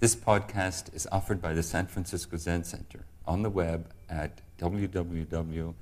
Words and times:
This 0.00 0.14
podcast 0.14 0.94
is 0.94 1.08
offered 1.10 1.42
by 1.42 1.54
the 1.54 1.62
San 1.64 1.88
Francisco 1.88 2.36
Zen 2.36 2.62
Center 2.62 3.04
on 3.26 3.42
the 3.42 3.50
web 3.50 3.90
at 4.08 4.40
www.sfzc.org. 4.56 5.74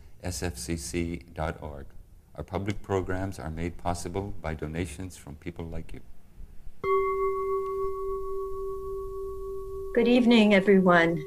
Our 2.35 2.43
public 2.43 2.83
programs 2.83 3.39
are 3.39 3.51
made 3.51 3.77
possible 3.77 4.33
by 4.41 4.55
donations 4.55 5.19
from 5.19 5.35
people 5.35 5.67
like 5.67 5.93
you. 5.93 6.01
Good 9.95 10.09
evening, 10.09 10.55
everyone. 10.55 11.23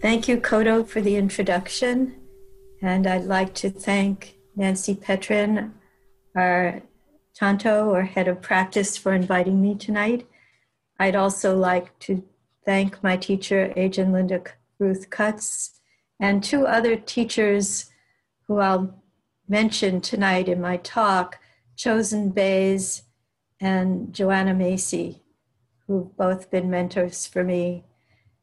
Thank 0.00 0.28
you, 0.28 0.36
Kodo, 0.36 0.86
for 0.86 1.00
the 1.00 1.16
introduction. 1.16 2.14
And 2.80 3.04
I'd 3.08 3.24
like 3.24 3.52
to 3.54 3.70
thank 3.70 4.36
Nancy 4.54 4.94
Petrin, 4.94 5.72
our 6.36 6.82
Tanto 7.34 7.88
or 7.88 8.02
head 8.02 8.28
of 8.28 8.40
practice, 8.40 8.96
for 8.96 9.12
inviting 9.12 9.60
me 9.60 9.74
tonight. 9.74 10.24
I'd 10.98 11.16
also 11.16 11.56
like 11.56 11.96
to 12.00 12.24
thank 12.64 13.02
my 13.02 13.16
teacher, 13.16 13.72
Agent 13.76 14.12
Linda 14.12 14.42
Ruth 14.78 15.10
Cutts, 15.10 15.80
and 16.20 16.42
two 16.42 16.66
other 16.66 16.96
teachers 16.96 17.90
who 18.46 18.58
I'll 18.58 19.02
mention 19.48 20.00
tonight 20.00 20.48
in 20.48 20.60
my 20.60 20.78
talk, 20.78 21.38
Chozen 21.76 22.34
Bays 22.34 23.04
and 23.60 24.12
Joanna 24.12 24.54
Macy, 24.54 25.22
who've 25.86 26.14
both 26.16 26.50
been 26.50 26.68
mentors 26.68 27.26
for 27.26 27.44
me. 27.44 27.84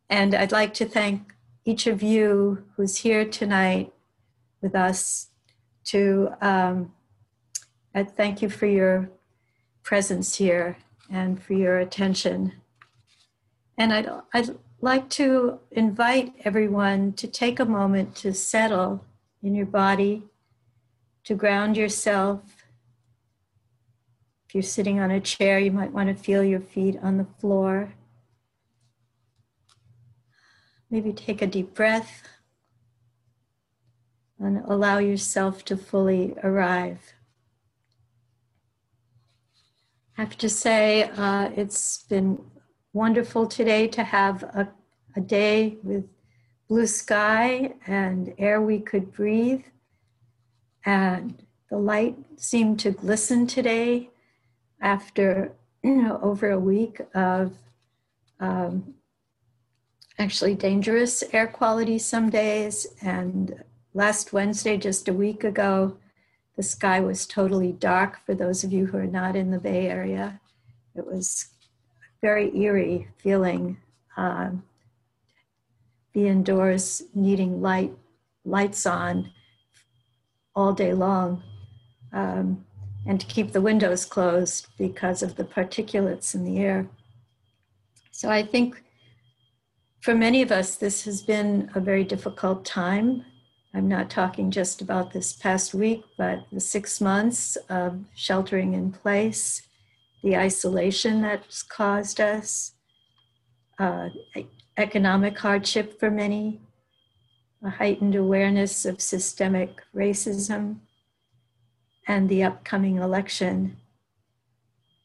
And 0.10 0.34
I'd 0.34 0.52
like 0.52 0.74
to 0.76 0.85
thank 0.85 1.34
each 1.66 1.88
of 1.88 2.02
you 2.02 2.66
who's 2.76 2.98
here 2.98 3.26
tonight 3.26 3.91
with 4.62 4.76
us 4.76 5.27
to 5.85 6.30
um, 6.41 6.94
thank 7.94 8.41
you 8.41 8.49
for 8.49 8.66
your 8.66 9.10
presence 9.84 10.35
here 10.35 10.77
and 11.09 11.41
for 11.41 11.54
your 11.54 11.80
attention. 11.80 12.54
And 13.77 13.94
I'd, 13.94 14.09
I'd 14.34 14.58
like 14.82 15.09
to 15.12 15.59
invite 15.72 16.34
everyone 16.43 17.13
to 17.13 17.27
take 17.27 17.60
a 17.60 17.66
moment 17.66 18.16
to 18.18 18.34
settle 18.34 19.05
in 19.41 19.55
your 19.55 19.65
body, 19.65 20.24
to 21.26 21.35
ground 21.35 21.77
yourself. 21.77 22.41
If 24.48 24.55
you're 24.55 24.63
sitting 24.63 24.99
on 24.99 25.12
a 25.12 25.20
chair, 25.20 25.60
you 25.60 25.71
might 25.71 25.91
want 25.91 26.10
to 26.10 26.24
feel 26.24 26.43
your 26.43 26.60
feet 26.60 26.98
on 27.02 27.18
the 27.18 27.27
floor. 27.40 27.93
Maybe 30.90 31.12
take 31.12 31.41
a 31.41 31.48
deep 31.48 31.74
breath 31.74 32.24
and 34.40 34.63
allow 34.65 34.99
yourself 34.99 35.65
to 35.65 35.77
fully 35.77 36.35
arrive. 36.43 37.13
I 40.18 40.21
have 40.21 40.38
to 40.38 40.49
say, 40.49 41.04
uh, 41.04 41.52
it's 41.58 42.04
been 42.04 42.41
wonderful 42.94 43.48
today 43.48 43.85
to 43.90 44.04
have 44.04 44.44
a, 44.44 44.70
a 45.18 45.20
day 45.20 45.76
with 45.84 46.08
blue 46.70 46.88
sky 46.88 47.74
and 47.85 48.34
air 48.38 48.62
we 48.62 48.80
could 48.80 49.12
breathe. 49.12 49.63
And 50.86 51.43
the 51.70 51.77
light 51.77 52.16
seemed 52.38 52.80
to 52.80 52.91
glisten 52.91 53.46
today 53.46 54.10
after 54.80 55.52
you 55.84 56.02
know, 56.02 56.18
over 56.24 56.49
a 56.49 56.60
week 56.60 57.02
of 57.13 57.52
um, 58.40 58.93
actually 60.18 60.55
dangerous 60.55 61.26
air 61.34 61.48
quality 61.48 61.99
some 61.99 62.30
days. 62.30 62.88
And 63.02 63.66
last 63.93 64.31
Wednesday, 64.31 64.78
just 64.78 65.09
a 65.09 65.13
week 65.13 65.44
ago, 65.44 65.97
the 66.56 66.64
sky 66.64 67.00
was 67.00 67.25
totally 67.25 67.72
dark 67.74 68.20
for 68.25 68.34
those 68.34 68.64
of 68.64 68.72
you 68.72 68.86
who 68.86 68.98
are 68.98 69.08
not 69.08 69.36
in 69.36 69.52
the 69.52 69.59
Bay 69.59 69.88
Area. 69.88 70.40
It 70.96 71.06
was 71.06 71.48
very 72.22 72.56
eerie 72.58 73.08
feeling. 73.18 73.78
Uh, 74.16 74.52
be 76.14 76.28
indoors 76.28 77.03
needing 77.14 77.62
light, 77.62 77.92
lights 78.46 78.86
on 78.86 79.31
all 80.56 80.72
day 80.72 80.94
long, 80.94 81.44
um, 82.14 82.66
and 83.06 83.20
to 83.20 83.26
keep 83.26 83.52
the 83.52 83.60
windows 83.60 84.06
closed 84.06 84.68
because 84.78 85.22
of 85.22 85.36
the 85.36 85.44
particulates 85.44 86.34
in 86.34 86.46
the 86.46 86.58
air. 86.60 86.88
So 88.12 88.30
I 88.30 88.44
think 88.44 88.82
for 90.00 90.16
many 90.16 90.42
of 90.42 90.54
us, 90.54 90.76
this 90.78 91.04
has 91.04 91.22
been 91.22 91.70
a 91.76 91.82
very 91.82 92.06
difficult 92.06 92.64
time 92.64 93.26
I'm 93.75 93.90
not 93.90 94.09
talking 94.09 94.52
just 94.52 94.81
about 94.81 95.12
this 95.12 95.34
past 95.34 95.74
week, 95.74 96.06
but 96.18 96.46
the 96.50 96.62
six 96.62 97.02
months 97.02 97.58
of 97.68 98.06
sheltering 98.16 98.74
in 98.74 98.94
place, 98.94 99.63
the 100.24 100.38
isolation 100.38 101.22
that's 101.22 101.62
caused 101.62 102.22
us, 102.22 102.72
uh, 103.78 104.08
economic 104.78 105.38
hardship 105.38 106.00
for 106.00 106.09
many, 106.09 106.62
a 107.66 107.69
heightened 107.69 108.16
awareness 108.16 108.85
of 108.85 109.02
systemic 109.02 109.81
racism, 109.94 110.78
and 112.08 112.30
the 112.30 112.44
upcoming 112.44 112.96
election. 112.96 113.75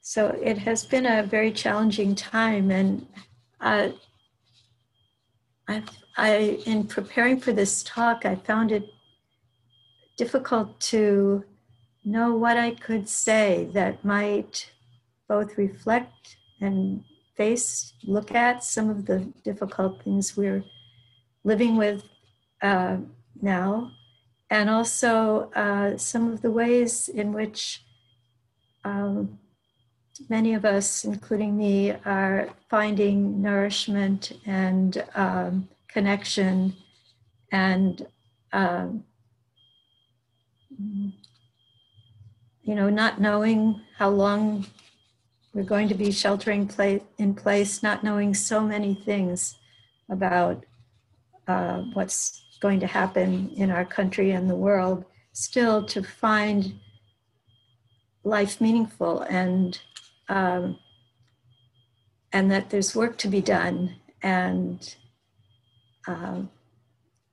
So 0.01 0.29
it 0.41 0.59
has 0.59 0.85
been 0.85 1.07
a 1.07 1.25
very 1.25 1.51
challenging 1.51 2.15
time, 2.15 2.71
and 2.71 3.05
uh, 3.61 3.89
I've 5.67 5.89
I, 6.21 6.61
in 6.67 6.87
preparing 6.87 7.41
for 7.41 7.51
this 7.51 7.83
talk, 7.83 8.27
I 8.27 8.35
found 8.35 8.73
it 8.73 8.85
difficult 10.19 10.79
to 10.93 11.45
know 12.05 12.35
what 12.35 12.59
I 12.59 12.73
could 12.73 13.09
say 13.09 13.71
that 13.73 14.05
might 14.05 14.71
both 15.29 15.57
reflect 15.57 16.37
and 16.61 17.05
face, 17.39 17.95
look 18.05 18.35
at 18.35 18.63
some 18.63 18.91
of 18.91 19.07
the 19.07 19.33
difficult 19.45 20.05
things 20.05 20.37
we're 20.37 20.63
living 21.43 21.77
with 21.77 22.05
uh, 22.61 22.99
now, 23.41 23.91
and 24.51 24.69
also 24.69 25.51
uh, 25.55 25.97
some 25.97 26.31
of 26.31 26.43
the 26.43 26.51
ways 26.51 27.09
in 27.09 27.33
which 27.33 27.83
um, 28.85 29.39
many 30.29 30.53
of 30.53 30.67
us, 30.67 31.03
including 31.03 31.57
me, 31.57 31.93
are 32.05 32.51
finding 32.69 33.41
nourishment 33.41 34.33
and 34.45 35.03
um, 35.15 35.67
connection 35.93 36.75
and 37.53 38.07
um, 38.53 39.05
you 42.63 42.75
know 42.75 42.89
not 42.89 43.21
knowing 43.21 43.81
how 43.99 44.09
long 44.09 44.67
we're 45.53 45.63
going 45.63 45.89
to 45.89 45.95
be 45.95 46.11
sheltering 46.11 46.71
in 47.19 47.35
place 47.35 47.83
not 47.83 48.05
knowing 48.05 48.35
so 48.35 48.61
many 48.61 48.95
things 48.95 49.57
about 50.09 50.65
uh, 51.49 51.79
what's 51.95 52.43
going 52.61 52.79
to 52.81 52.87
happen 52.87 53.51
in 53.57 53.71
our 53.71 53.85
country 53.85 54.31
and 54.31 54.49
the 54.49 54.55
world 54.55 55.05
still 55.33 55.85
to 55.85 56.03
find 56.03 56.75
life 58.23 58.61
meaningful 58.61 59.23
and 59.23 59.81
um, 60.29 60.79
and 62.33 62.51
that 62.51 62.71
there's 62.71 62.95
work 62.95 63.19
to 63.19 63.29
be 63.29 63.41
done 63.41 63.97
and 64.23 64.95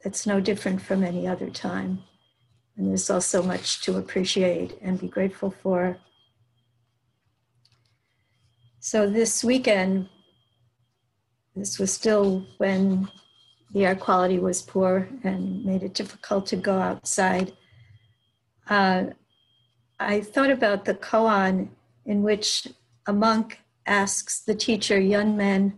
it's 0.01 0.25
no 0.25 0.39
different 0.39 0.81
from 0.81 1.03
any 1.03 1.27
other 1.27 1.49
time. 1.49 2.03
And 2.75 2.89
there's 2.89 3.09
also 3.09 3.41
much 3.41 3.81
to 3.81 3.97
appreciate 3.97 4.77
and 4.81 4.99
be 4.99 5.07
grateful 5.07 5.51
for. 5.51 5.97
So 8.79 9.09
this 9.09 9.43
weekend, 9.43 10.09
this 11.55 11.79
was 11.79 11.91
still 11.91 12.45
when 12.57 13.09
the 13.73 13.85
air 13.85 13.95
quality 13.95 14.39
was 14.39 14.61
poor 14.61 15.09
and 15.23 15.65
made 15.65 15.83
it 15.83 15.93
difficult 15.93 16.45
to 16.47 16.55
go 16.55 16.79
outside. 16.79 17.53
Uh, 18.69 19.07
I 19.99 20.21
thought 20.21 20.51
about 20.51 20.85
the 20.85 20.93
koan 20.93 21.69
in 22.05 22.21
which 22.21 22.67
a 23.07 23.13
monk 23.13 23.59
asks 23.85 24.39
the 24.39 24.55
teacher, 24.55 24.99
Yunmen, 24.99 25.73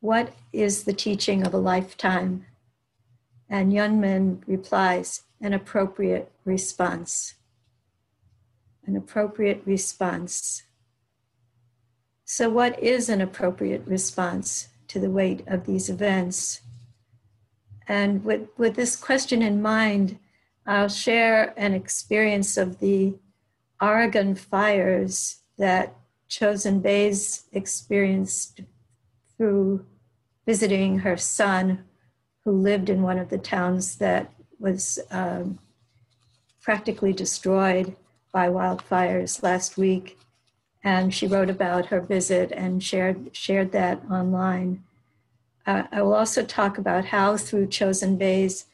what 0.00 0.32
is 0.52 0.84
the 0.84 0.92
teaching 0.92 1.46
of 1.46 1.52
a 1.52 1.58
lifetime? 1.58 2.46
And 3.48 3.72
Yunmen 3.72 4.42
replies, 4.46 5.22
An 5.40 5.52
appropriate 5.52 6.30
response. 6.44 7.34
An 8.86 8.96
appropriate 8.96 9.62
response. 9.64 10.62
So, 12.24 12.48
what 12.50 12.78
is 12.82 13.08
an 13.08 13.20
appropriate 13.20 13.82
response 13.86 14.68
to 14.88 15.00
the 15.00 15.10
weight 15.10 15.42
of 15.46 15.66
these 15.66 15.88
events? 15.88 16.60
And 17.86 18.22
with, 18.22 18.48
with 18.58 18.76
this 18.76 18.96
question 18.96 19.40
in 19.40 19.62
mind, 19.62 20.18
I'll 20.66 20.90
share 20.90 21.54
an 21.56 21.72
experience 21.72 22.58
of 22.58 22.78
the 22.80 23.14
Oregon 23.80 24.34
fires 24.34 25.38
that 25.56 25.96
Chozen 26.28 26.82
Bays 26.82 27.44
experienced 27.52 28.60
through 29.38 29.86
visiting 30.46 30.98
her 30.98 31.16
son, 31.16 31.84
who 32.44 32.52
lived 32.52 32.90
in 32.90 33.00
one 33.02 33.18
of 33.18 33.30
the 33.30 33.38
towns 33.38 33.96
that 33.96 34.30
was 34.58 34.98
um, 35.10 35.58
practically 36.60 37.14
destroyed 37.14 37.96
by 38.32 38.48
wildfires 38.48 39.42
last 39.42 39.78
week. 39.78 40.18
and 40.84 41.12
she 41.12 41.26
wrote 41.26 41.50
about 41.50 41.86
her 41.86 42.00
visit 42.00 42.52
and 42.52 42.82
shared 42.82 43.34
shared 43.36 43.72
that 43.72 44.00
online. 44.10 44.82
Uh, 45.66 45.82
I 45.92 46.02
will 46.02 46.14
also 46.14 46.44
talk 46.44 46.78
about 46.78 47.06
how 47.06 47.36
through 47.36 47.66
Chozen 47.66 48.16
Bays 48.16 48.66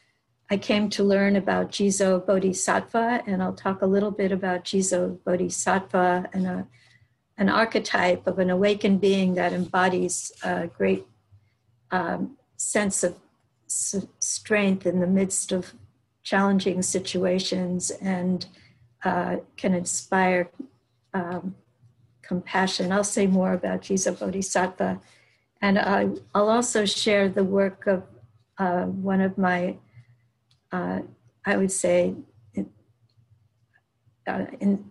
I 0.49 0.57
came 0.57 0.89
to 0.91 1.03
learn 1.03 1.35
about 1.35 1.71
Jizo 1.71 2.23
Bodhisattva, 2.25 3.23
and 3.25 3.41
I'll 3.41 3.53
talk 3.53 3.81
a 3.81 3.87
little 3.87 4.11
bit 4.11 4.31
about 4.31 4.63
Jizo 4.63 5.17
Bodhisattva 5.25 6.29
and 6.33 6.45
a, 6.45 6.67
an 7.37 7.49
archetype 7.49 8.27
of 8.27 8.39
an 8.39 8.49
awakened 8.49 9.01
being 9.01 9.35
that 9.35 9.53
embodies 9.53 10.31
a 10.43 10.67
great 10.67 11.05
um, 11.91 12.37
sense 12.57 13.03
of 13.03 13.17
s- 13.67 14.07
strength 14.19 14.85
in 14.85 14.99
the 14.99 15.07
midst 15.07 15.51
of 15.51 15.73
challenging 16.23 16.81
situations 16.81 17.91
and 18.01 18.47
uh, 19.03 19.37
can 19.57 19.73
inspire 19.73 20.49
um, 21.13 21.55
compassion. 22.21 22.91
I'll 22.91 23.03
say 23.03 23.27
more 23.27 23.53
about 23.53 23.81
Jizo 23.81 24.17
Bodhisattva. 24.17 24.99
And 25.61 25.77
I, 25.77 26.09
I'll 26.33 26.49
also 26.49 26.85
share 26.85 27.29
the 27.29 27.43
work 27.43 27.85
of 27.87 28.03
uh, 28.57 28.85
one 28.85 29.21
of 29.21 29.37
my 29.37 29.77
uh, 30.71 31.01
I 31.45 31.57
would 31.57 31.71
say, 31.71 32.15
uh, 34.27 34.45
in, 34.59 34.83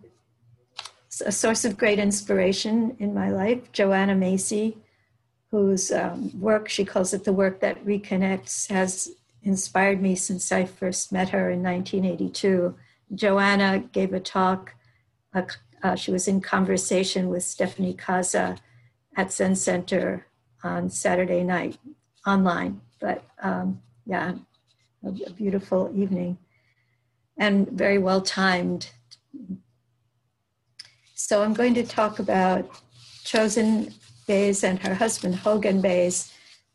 a 1.21 1.31
source 1.31 1.65
of 1.65 1.77
great 1.77 1.99
inspiration 1.99 2.95
in 2.99 3.13
my 3.13 3.29
life, 3.29 3.71
Joanna 3.71 4.15
Macy, 4.15 4.77
whose 5.51 5.91
um, 5.91 6.37
work, 6.39 6.67
she 6.67 6.83
calls 6.85 7.13
it 7.13 7.23
the 7.23 7.33
work 7.33 7.59
that 7.61 7.83
reconnects, 7.85 8.69
has 8.69 9.09
inspired 9.43 10.01
me 10.01 10.15
since 10.15 10.51
I 10.51 10.65
first 10.65 11.11
met 11.11 11.29
her 11.29 11.49
in 11.51 11.63
1982. 11.63 12.75
Joanna 13.13 13.79
gave 13.91 14.13
a 14.13 14.19
talk, 14.19 14.73
uh, 15.33 15.43
uh, 15.83 15.95
she 15.95 16.11
was 16.11 16.27
in 16.27 16.41
conversation 16.41 17.29
with 17.29 17.43
Stephanie 17.43 17.93
Kaza 17.93 18.57
at 19.15 19.31
Zen 19.31 19.55
Center 19.55 20.25
on 20.63 20.89
Saturday 20.89 21.43
night 21.43 21.77
online. 22.25 22.81
But 22.99 23.23
um, 23.41 23.81
yeah, 24.05 24.33
a, 25.03 25.11
beautiful 25.31 25.91
evening 25.95 26.37
and 27.37 27.69
very 27.69 27.97
well 27.97 28.21
timed. 28.21 28.89
So 31.27 31.41
I'm 31.41 31.55
going 31.55 31.73
to 31.73 31.83
talk 31.83 32.19
about 32.19 32.69
Chozen 33.23 33.91
Bays 34.27 34.63
and 34.63 34.77
her 34.77 34.93
husband 34.93 35.33
Hogen 35.33 35.81
Bays. 35.81 36.31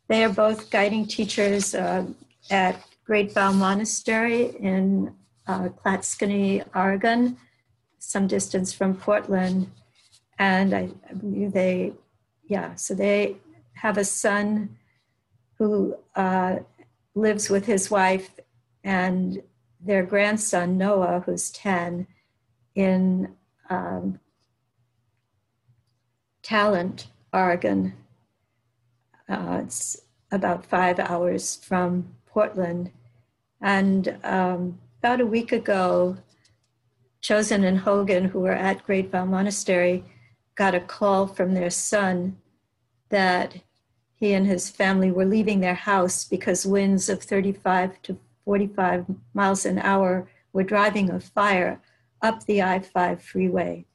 They 0.09 0.25
are 0.25 0.29
both 0.29 0.69
guiding 0.69 1.07
teachers 1.07 1.73
uh, 1.73 2.05
at 2.49 2.83
Great 3.05 3.31
Vow 3.31 3.53
Monastery 3.53 4.53
in 4.59 5.15
uh, 5.47 5.69
Clatskanie, 5.69 6.65
Oregon, 6.75 7.37
some 7.99 8.27
distance 8.27 8.73
from 8.73 8.93
Portland. 8.93 9.71
And 10.37 10.73
I, 10.73 10.89
they, 11.13 11.93
yeah, 12.43 12.75
so 12.75 12.93
they 12.93 13.37
have 13.75 13.97
a 13.97 14.03
son 14.03 14.77
who 15.59 15.95
uh, 16.13 16.57
lives 17.15 17.49
with 17.49 17.65
his 17.65 17.89
wife 17.89 18.29
and 18.83 19.41
their 19.79 20.03
grandson, 20.03 20.77
Noah, 20.77 21.23
who's 21.25 21.51
10, 21.51 22.05
in 22.75 23.33
um, 23.69 24.19
Talent, 26.43 27.07
Oregon. 27.33 27.93
Uh, 29.29 29.61
it's 29.63 30.01
about 30.31 30.65
five 30.65 30.99
hours 30.99 31.57
from 31.63 32.15
Portland. 32.25 32.91
And 33.61 34.17
um, 34.23 34.79
about 34.99 35.21
a 35.21 35.25
week 35.25 35.51
ago, 35.51 36.17
Chozen 37.21 37.63
and 37.63 37.79
Hogen, 37.79 38.29
who 38.29 38.39
were 38.39 38.51
at 38.51 38.85
Great 38.85 39.11
Vow 39.11 39.25
Monastery, 39.25 40.03
got 40.55 40.75
a 40.75 40.79
call 40.79 41.27
from 41.27 41.53
their 41.53 41.69
son 41.69 42.37
that 43.09 43.57
he 44.15 44.33
and 44.33 44.47
his 44.47 44.69
family 44.69 45.11
were 45.11 45.25
leaving 45.25 45.59
their 45.59 45.75
house 45.75 46.23
because 46.23 46.65
winds 46.65 47.09
of 47.09 47.21
35 47.21 48.01
to 48.03 48.17
45 48.45 49.05
miles 49.33 49.65
an 49.65 49.79
hour 49.79 50.27
were 50.53 50.63
driving 50.63 51.09
a 51.09 51.19
fire 51.19 51.81
up 52.21 52.45
the 52.45 52.61
I 52.61 52.79
5 52.79 53.21
freeway. 53.21 53.85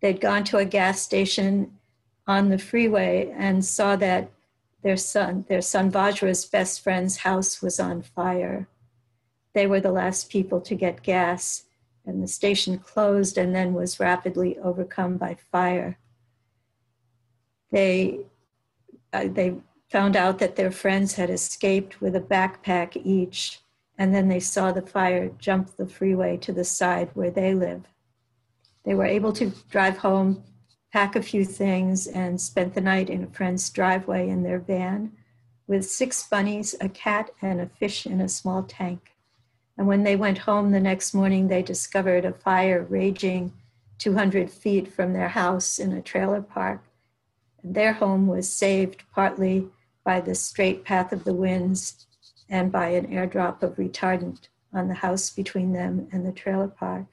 They'd 0.00 0.20
gone 0.20 0.44
to 0.44 0.58
a 0.58 0.64
gas 0.64 1.00
station 1.00 1.78
on 2.26 2.48
the 2.48 2.58
freeway 2.58 3.32
and 3.36 3.64
saw 3.64 3.96
that 3.96 4.30
their 4.82 4.96
son, 4.96 5.44
their 5.48 5.62
son 5.62 5.90
Vajra's 5.90 6.44
best 6.44 6.82
friend's 6.82 7.18
house 7.18 7.62
was 7.62 7.80
on 7.80 8.02
fire. 8.02 8.68
They 9.54 9.66
were 9.66 9.80
the 9.80 9.92
last 9.92 10.30
people 10.30 10.60
to 10.62 10.74
get 10.74 11.02
gas, 11.02 11.64
and 12.04 12.22
the 12.22 12.28
station 12.28 12.78
closed 12.78 13.38
and 13.38 13.54
then 13.54 13.72
was 13.72 14.00
rapidly 14.00 14.58
overcome 14.58 15.16
by 15.16 15.36
fire. 15.50 15.98
They 17.72 18.20
uh, 19.12 19.28
they 19.28 19.56
found 19.90 20.16
out 20.16 20.38
that 20.40 20.56
their 20.56 20.72
friends 20.72 21.14
had 21.14 21.30
escaped 21.30 22.00
with 22.00 22.16
a 22.16 22.20
backpack 22.20 23.00
each, 23.04 23.60
and 23.96 24.14
then 24.14 24.28
they 24.28 24.40
saw 24.40 24.72
the 24.72 24.82
fire 24.82 25.30
jump 25.38 25.76
the 25.76 25.86
freeway 25.86 26.36
to 26.38 26.52
the 26.52 26.64
side 26.64 27.10
where 27.14 27.30
they 27.30 27.54
live. 27.54 27.84
They 28.84 28.94
were 28.94 29.06
able 29.06 29.32
to 29.34 29.52
drive 29.70 29.98
home, 29.98 30.42
pack 30.94 31.16
a 31.16 31.22
few 31.22 31.44
things, 31.44 32.06
and 32.06 32.40
spent 32.40 32.72
the 32.72 32.80
night 32.80 33.10
in 33.10 33.24
a 33.24 33.26
friend's 33.26 33.68
driveway 33.68 34.28
in 34.28 34.44
their 34.44 34.60
van 34.60 35.10
with 35.66 35.84
six 35.84 36.22
bunnies, 36.22 36.76
a 36.80 36.88
cat, 36.88 37.30
and 37.42 37.60
a 37.60 37.66
fish 37.66 38.06
in 38.06 38.20
a 38.20 38.28
small 38.28 38.62
tank. 38.62 39.12
And 39.76 39.88
when 39.88 40.04
they 40.04 40.14
went 40.14 40.38
home 40.38 40.70
the 40.70 40.78
next 40.78 41.12
morning, 41.12 41.48
they 41.48 41.62
discovered 41.62 42.24
a 42.24 42.32
fire 42.32 42.86
raging 42.88 43.52
200 43.98 44.48
feet 44.48 44.86
from 44.86 45.12
their 45.12 45.30
house 45.30 45.80
in 45.80 45.92
a 45.92 46.00
trailer 46.00 46.40
park 46.40 46.84
And 47.60 47.74
their 47.74 47.94
home 47.94 48.28
was 48.28 48.48
saved 48.48 49.02
partly 49.12 49.66
by 50.04 50.20
the 50.20 50.36
straight 50.36 50.84
path 50.84 51.12
of 51.12 51.24
the 51.24 51.34
winds 51.34 52.06
and 52.48 52.70
by 52.70 52.90
an 52.90 53.08
airdrop 53.08 53.64
of 53.64 53.74
retardant 53.74 54.46
on 54.72 54.86
the 54.86 54.94
house 54.94 55.28
between 55.30 55.72
them 55.72 56.06
and 56.12 56.24
the 56.24 56.30
trailer 56.30 56.68
park. 56.68 57.06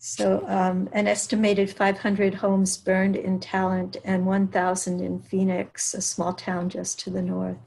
So, 0.00 0.44
um, 0.46 0.88
an 0.92 1.08
estimated 1.08 1.70
500 1.70 2.34
homes 2.34 2.76
burned 2.76 3.16
in 3.16 3.40
Talent 3.40 3.96
and 4.04 4.26
1,000 4.26 5.00
in 5.00 5.20
Phoenix, 5.20 5.92
a 5.92 6.00
small 6.00 6.32
town 6.32 6.68
just 6.68 7.00
to 7.00 7.10
the 7.10 7.20
north. 7.20 7.58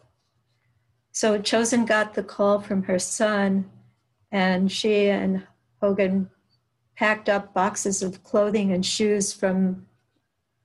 So, 1.12 1.40
Chozen 1.40 1.86
got 1.86 2.14
the 2.14 2.24
call 2.24 2.62
from 2.62 2.84
her 2.84 3.00
son, 3.00 3.70
and 4.32 4.72
she 4.72 5.10
and 5.10 5.46
Hogen 5.82 6.30
packed 6.96 7.28
up 7.28 7.54
boxes 7.54 8.02
of 8.02 8.24
clothing 8.24 8.72
and 8.72 8.86
shoes 8.86 9.34
from 9.34 9.88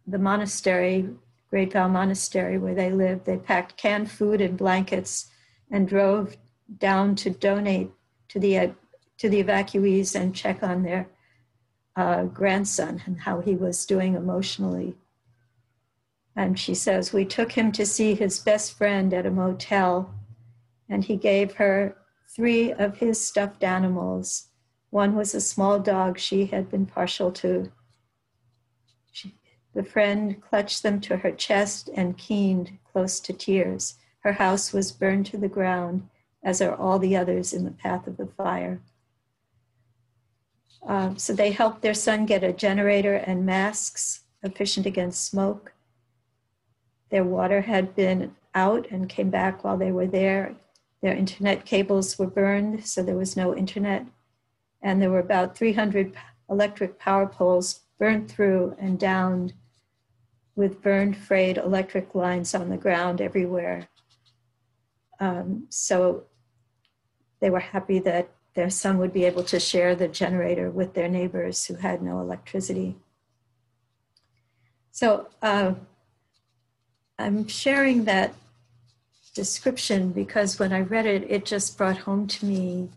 the 0.07 0.19
monastery, 0.19 1.09
Great 1.51 1.73
Vow 1.73 1.89
Monastery, 1.89 2.59
where 2.59 2.77
they 2.77 2.93
lived. 2.93 3.27
They 3.27 3.39
packed 3.39 3.77
canned 3.77 4.09
food 4.09 4.41
and 4.41 4.57
blankets 4.57 5.31
and 5.69 5.89
drove 5.89 6.37
down 6.79 7.17
to 7.17 7.31
donate 7.31 7.91
to 8.29 8.39
the 8.39 8.73
to 9.19 9.29
the 9.29 9.43
evacuees 9.43 10.15
and 10.15 10.35
check 10.35 10.63
on 10.63 10.83
their 10.83 11.09
uh, 11.97 12.25
grandson 12.25 13.03
and 13.07 13.21
how 13.21 13.41
he 13.41 13.57
was 13.57 13.87
doing 13.87 14.15
emotionally. 14.15 14.95
And 16.37 16.59
she 16.59 16.75
says, 16.75 17.13
We 17.13 17.25
took 17.25 17.53
him 17.53 17.73
to 17.73 17.87
see 17.87 18.15
his 18.15 18.39
best 18.39 18.77
friend 18.77 19.15
at 19.15 19.25
a 19.25 19.31
motel, 19.31 20.15
and 20.89 21.05
he 21.05 21.17
gave 21.17 21.55
her 21.55 21.97
three 22.29 22.73
of 22.73 22.99
his 22.99 23.25
stuffed 23.25 23.65
animals. 23.65 24.49
One 24.91 25.17
was 25.17 25.35
a 25.35 25.41
small 25.41 25.79
dog 25.79 26.19
she 26.19 26.47
had 26.47 26.71
been 26.71 26.85
partial 26.85 27.33
to, 27.33 27.73
She, 29.11 29.35
the 29.73 29.83
friend 29.83 30.41
clutched 30.43 30.83
them 30.83 31.01
to 31.03 31.17
her 31.17 31.33
chest 31.33 31.89
and 31.95 32.19
keened 32.19 32.79
close 32.93 33.19
to 33.21 33.33
tears. 33.33 33.97
Her 34.21 34.33
house 34.33 34.73
was 34.73 34.93
burned 34.93 35.27
to 35.27 35.39
the 35.39 35.49
ground, 35.49 36.09
as 36.43 36.61
are 36.61 36.75
all 36.75 36.99
the 36.99 37.17
others 37.17 37.55
in 37.55 37.65
the 37.65 37.71
path 37.71 38.07
of 38.07 38.19
the 38.19 38.27
fire. 38.27 38.83
Um, 40.87 41.19
so 41.19 41.33
they 41.33 41.51
helped 41.51 41.83
their 41.83 41.95
son 41.95 42.27
get 42.27 42.45
a 42.45 42.53
generator 42.53 43.15
and 43.15 43.45
masks 43.45 44.21
efficient 44.43 44.87
against 44.87 45.25
smoke. 45.25 45.73
Their 47.11 47.25
water 47.25 47.61
had 47.63 47.95
been 47.95 48.35
out 48.55 48.87
and 48.91 49.09
came 49.09 49.31
back 49.31 49.65
while 49.65 49.77
they 49.77 49.93
were 49.93 50.07
there. 50.07 50.55
Their 51.03 51.15
internet 51.15 51.65
cables 51.65 52.19
were 52.19 52.27
burned, 52.27 52.87
so 52.87 53.03
there 53.03 53.17
was 53.17 53.37
no 53.37 53.55
internet. 53.55 54.07
And 54.81 55.03
there 55.03 55.11
were 55.11 55.19
about 55.19 55.57
300 55.57 56.15
electric 56.49 56.99
power 56.99 57.27
poles 57.27 57.81
burned 57.99 58.31
through 58.31 58.77
and 58.79 58.99
downed 58.99 59.53
with 60.55 60.81
burned, 60.83 61.17
frayed 61.17 61.59
electric 61.59 62.15
lines 62.15 62.55
on 62.55 62.71
the 62.71 62.77
ground 62.77 63.21
everywhere. 63.21 63.89
Um, 65.21 65.67
so 65.69 66.25
they 67.41 67.51
were 67.51 67.61
happy 67.61 67.99
that 68.01 68.31
their 68.57 68.71
son 68.71 68.97
would 68.97 69.13
be 69.13 69.25
able 69.25 69.45
to 69.45 69.61
share 69.61 69.95
the 69.95 70.09
generator 70.09 70.71
with 70.71 70.95
their 70.95 71.09
neighbors 71.09 71.67
who 71.67 71.75
had 71.75 72.03
no 72.03 72.21
electricity. 72.21 72.97
So 74.91 75.29
uh, 75.43 75.75
I'm 77.19 77.47
sharing 77.47 78.05
that 78.05 78.35
description 79.35 80.11
because 80.11 80.59
when 80.59 80.73
I 80.73 80.81
read 80.81 81.05
it, 81.05 81.31
it 81.31 81.45
just 81.45 81.77
brought 81.77 81.99
home 81.99 82.27
to 82.29 82.47
me 82.47 82.89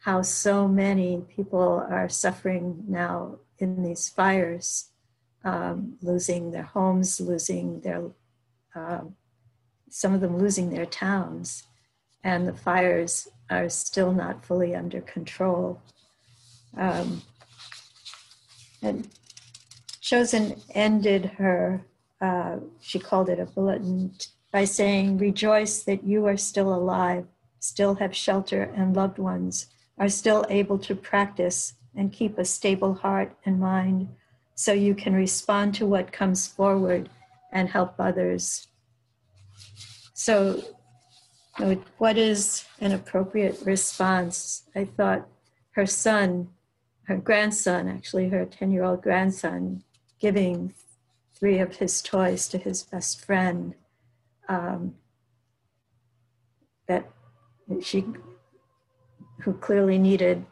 how 0.00 0.20
so 0.20 0.68
many 0.68 1.22
people 1.34 1.86
are 1.90 2.10
suffering 2.10 2.84
now 2.86 3.38
in 3.58 3.82
these 3.82 4.10
fires, 4.10 4.90
um, 5.44 5.96
losing 6.02 6.50
their 6.50 6.64
homes, 6.64 7.20
losing 7.20 7.80
their, 7.80 8.02
um, 8.74 9.16
some 9.88 10.12
of 10.12 10.20
them 10.20 10.36
losing 10.36 10.68
their 10.68 10.86
towns, 10.86 11.64
and 12.22 12.46
the 12.46 12.52
fires 12.52 13.28
are 13.50 13.68
still 13.68 14.12
not 14.12 14.44
fully 14.44 14.74
under 14.74 15.00
control. 15.00 15.80
Um, 16.76 17.22
and 18.82 19.08
Chozen 20.00 20.60
ended 20.74 21.26
her, 21.36 21.82
uh, 22.20 22.56
she 22.80 22.98
called 22.98 23.28
it 23.28 23.38
a 23.38 23.46
bulletin, 23.46 24.14
by 24.52 24.64
saying, 24.64 25.18
Rejoice 25.18 25.82
that 25.82 26.04
you 26.04 26.26
are 26.26 26.36
still 26.36 26.74
alive, 26.74 27.26
still 27.58 27.94
have 27.96 28.16
shelter, 28.16 28.72
and 28.74 28.96
loved 28.96 29.18
ones 29.18 29.66
are 29.98 30.08
still 30.08 30.46
able 30.48 30.78
to 30.78 30.94
practice 30.94 31.74
and 31.94 32.12
keep 32.12 32.38
a 32.38 32.44
stable 32.44 32.94
heart 32.94 33.36
and 33.44 33.60
mind 33.60 34.08
so 34.54 34.72
you 34.72 34.94
can 34.94 35.14
respond 35.14 35.74
to 35.74 35.86
what 35.86 36.12
comes 36.12 36.46
forward 36.46 37.08
and 37.52 37.68
help 37.68 37.94
others. 37.98 38.68
So, 40.14 40.62
what 41.98 42.16
is 42.16 42.64
an 42.80 42.92
appropriate 42.92 43.60
response? 43.64 44.64
I 44.74 44.84
thought 44.84 45.28
her 45.72 45.86
son, 45.86 46.48
her 47.04 47.16
grandson, 47.16 47.88
actually, 47.88 48.28
her 48.28 48.44
10 48.44 48.70
year 48.70 48.84
old 48.84 49.02
grandson, 49.02 49.82
giving 50.18 50.74
three 51.34 51.58
of 51.58 51.76
his 51.76 52.02
toys 52.02 52.48
to 52.48 52.58
his 52.58 52.82
best 52.82 53.24
friend. 53.24 53.74
Um, 54.48 54.94
that 56.88 57.08
she, 57.82 58.04
who 59.42 59.52
clearly 59.54 59.98
needed 59.98 60.44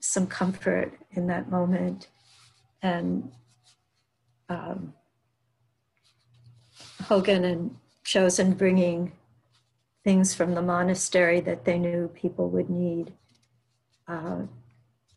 some 0.00 0.26
comfort 0.26 0.92
in 1.10 1.26
that 1.26 1.50
moment, 1.50 2.08
and 2.80 3.30
um, 4.48 4.94
Hogen 7.02 7.44
and 7.44 7.76
Chozen 8.04 8.56
bringing 8.56 9.12
things 10.04 10.34
from 10.34 10.54
the 10.54 10.62
monastery 10.62 11.40
that 11.40 11.64
they 11.64 11.78
knew 11.78 12.08
people 12.08 12.48
would 12.50 12.68
need, 12.68 13.12
uh, 14.08 14.42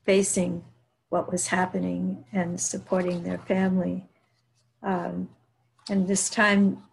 facing 0.06 0.64
what 1.10 1.32
was 1.32 1.48
happening 1.48 2.24
and 2.32 2.60
supporting 2.60 3.24
their 3.24 3.40
family. 3.40 4.08
Um, 4.84 5.30
and 5.90 6.08
this 6.08 6.30
time 6.30 6.84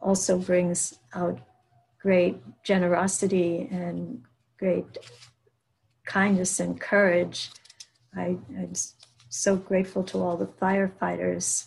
also 0.00 0.38
brings 0.38 0.98
out 1.14 1.40
great 1.98 2.36
generosity 2.62 3.68
and 3.70 4.22
great 4.58 4.98
kindness 6.04 6.60
and 6.60 6.80
courage. 6.80 7.50
I, 8.14 8.36
am 8.56 8.72
so 9.28 9.56
grateful 9.56 10.04
to 10.04 10.18
all 10.18 10.36
the 10.36 10.46
firefighters 10.46 11.66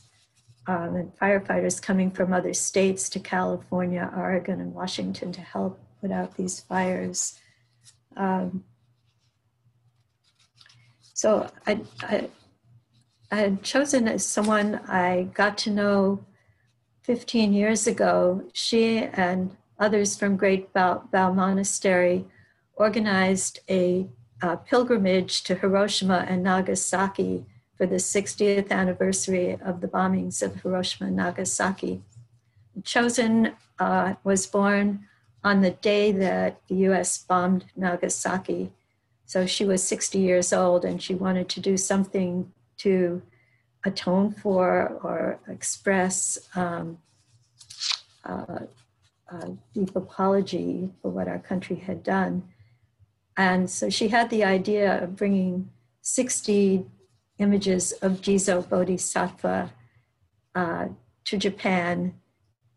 um, 0.67 0.95
and 0.95 1.15
firefighters 1.17 1.81
coming 1.81 2.12
from 2.12 2.33
other 2.33 2.53
states 2.53 3.09
to 3.09 3.19
California, 3.19 4.12
Oregon, 4.15 4.59
and 4.59 4.74
Washington 4.74 5.31
to 5.31 5.41
help 5.41 5.79
put 6.01 6.12
out 6.12 6.36
these 6.36 6.59
fires. 6.59 7.39
Um, 8.17 8.65
so 11.13 11.50
I, 11.65 11.81
I, 12.01 12.29
I 13.31 13.36
had 13.36 13.63
Chozen 13.63 14.09
as 14.09 14.25
someone 14.25 14.75
I 14.88 15.29
got 15.33 15.57
to 15.59 15.71
know 15.71 16.25
15 17.03 17.53
years 17.53 17.88
ago. 17.88 18.43
She 18.53 18.97
and 18.97 19.55
others 19.79 20.17
from 20.17 20.36
Great 20.36 20.74
Vow, 20.74 21.07
Vow 21.12 21.31
Monastery 21.31 22.25
organized 22.75 23.59
a, 23.69 24.07
a 24.41 24.57
pilgrimage 24.57 25.43
to 25.43 25.55
Hiroshima 25.55 26.25
and 26.27 26.43
Nagasaki 26.43 27.45
for 27.77 27.86
the 27.86 27.98
60th 27.98 28.72
anniversary 28.72 29.57
of 29.63 29.81
the 29.81 29.88
bombings 29.88 30.41
of 30.41 30.62
Hiroshima 30.62 31.07
and 31.07 31.17
Nagasaki. 31.17 32.01
Chozen 32.81 33.53
uh, 33.79 34.15
was 34.24 34.48
born 34.48 35.05
on 35.43 35.62
the 35.62 35.72
day 35.72 36.12
that 36.12 36.62
the 36.67 36.75
US 36.88 37.17
bombed 37.17 37.65
Nagasaki 37.75 38.72
so 39.27 39.46
she 39.46 39.65
was 39.65 39.84
60 39.84 40.19
years 40.19 40.53
old 40.53 40.86
and 40.86 41.03
she 41.03 41.13
wanted 41.13 41.50
to 41.50 41.60
do 41.60 41.75
something 41.75 42.53
to 42.77 43.22
atone 43.86 44.31
for 44.31 44.98
or 45.03 45.38
express 45.50 46.38
um, 46.55 46.98
uh, 48.24 48.60
a 49.27 49.51
deep 49.74 49.93
apology 49.98 50.91
for 51.01 51.12
what 51.12 51.27
our 51.27 51.39
country 51.39 51.75
had 51.75 52.03
done. 52.03 52.48
And 53.36 53.69
so 53.69 53.89
she 53.89 54.07
had 54.07 54.29
the 54.29 54.46
idea 54.46 55.03
of 55.03 55.17
bringing 55.17 55.72
60 56.01 56.86
images 57.39 57.94
of 57.94 58.22
Jizo 58.22 58.67
Bodhisattva 58.67 59.72
uh, 60.56 60.88
to 61.25 61.38
Japan. 61.38 62.15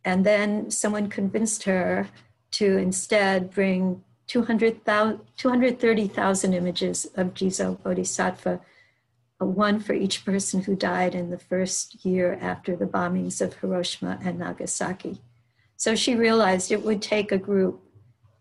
And 0.05 0.27
then 0.27 0.71
someone 0.71 1.09
convinced 1.09 1.63
her 1.65 2.09
to 2.53 2.77
instead 2.77 3.51
bring 3.51 4.05
230,000 4.27 6.55
images 6.55 7.07
of 7.17 7.35
Jizo 7.35 7.83
Bodhisattva, 7.83 8.61
one 9.39 9.81
for 9.81 9.95
each 9.95 10.25
person 10.25 10.63
who 10.63 10.77
died 10.77 11.15
in 11.15 11.31
the 11.31 11.39
first 11.39 12.05
year 12.05 12.39
after 12.41 12.77
the 12.77 12.87
bombings 12.87 13.41
of 13.41 13.55
Hiroshima 13.55 14.19
and 14.23 14.39
Nagasaki. 14.39 15.23
So 15.77 15.97
she 15.97 16.15
realized 16.15 16.71
it 16.71 16.85
would 16.85 17.01
take 17.01 17.33
a 17.33 17.39
group 17.39 17.81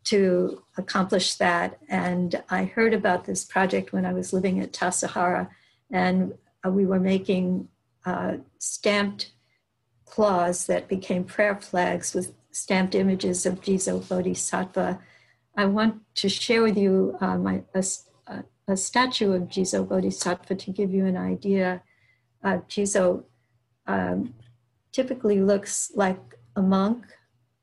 to 0.05 0.63
accomplish 0.77 1.35
that. 1.35 1.77
And 1.88 2.41
I 2.49 2.65
heard 2.65 2.93
about 2.93 3.23
this 3.25 3.45
project 3.45 3.93
when 3.93 4.05
I 4.05 4.13
was 4.13 4.33
living 4.33 4.59
at 4.59 4.73
Tassajara, 4.73 5.49
and 5.91 6.34
uh, 6.65 6.69
we 6.69 6.86
were 6.86 7.00
making 7.00 7.67
uh, 8.05 8.38
stamped 8.58 9.31
claws 10.05 10.65
that 10.67 10.88
became 10.88 11.24
prayer 11.24 11.55
flags 11.55 12.13
with 12.13 12.34
stamped 12.51 12.96
images 12.96 13.46
of 13.46 13.62
Jizo 13.62 14.08
Bodhisattva 14.08 15.00
I 15.60 15.65
want 15.65 16.01
to 16.15 16.29
share 16.29 16.63
with 16.63 16.77
you 16.77 17.17
uh, 17.19 17.38
my, 17.38 17.63
a, 17.74 17.84
a, 18.69 18.77
statue 18.77 19.34
of 19.34 19.50
Jizo 19.50 19.86
Bodhisattva 19.86 20.55
to 20.55 20.72
give 20.72 20.93
you 20.93 21.05
an 21.05 21.17
idea. 21.17 21.84
Uh, 22.41 22.60
Jizo 22.69 23.25
um, 23.86 24.34
typically 24.93 25.41
looks 25.41 25.91
like 25.96 26.19
a 26.55 26.62
monk, 26.62 27.03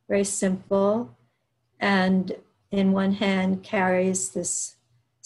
very 0.09 0.25
simple, 0.25 1.17
and 1.81 2.37
in 2.71 2.93
one 2.93 3.15
hand 3.15 3.63
carries 3.63 4.29
this 4.31 4.76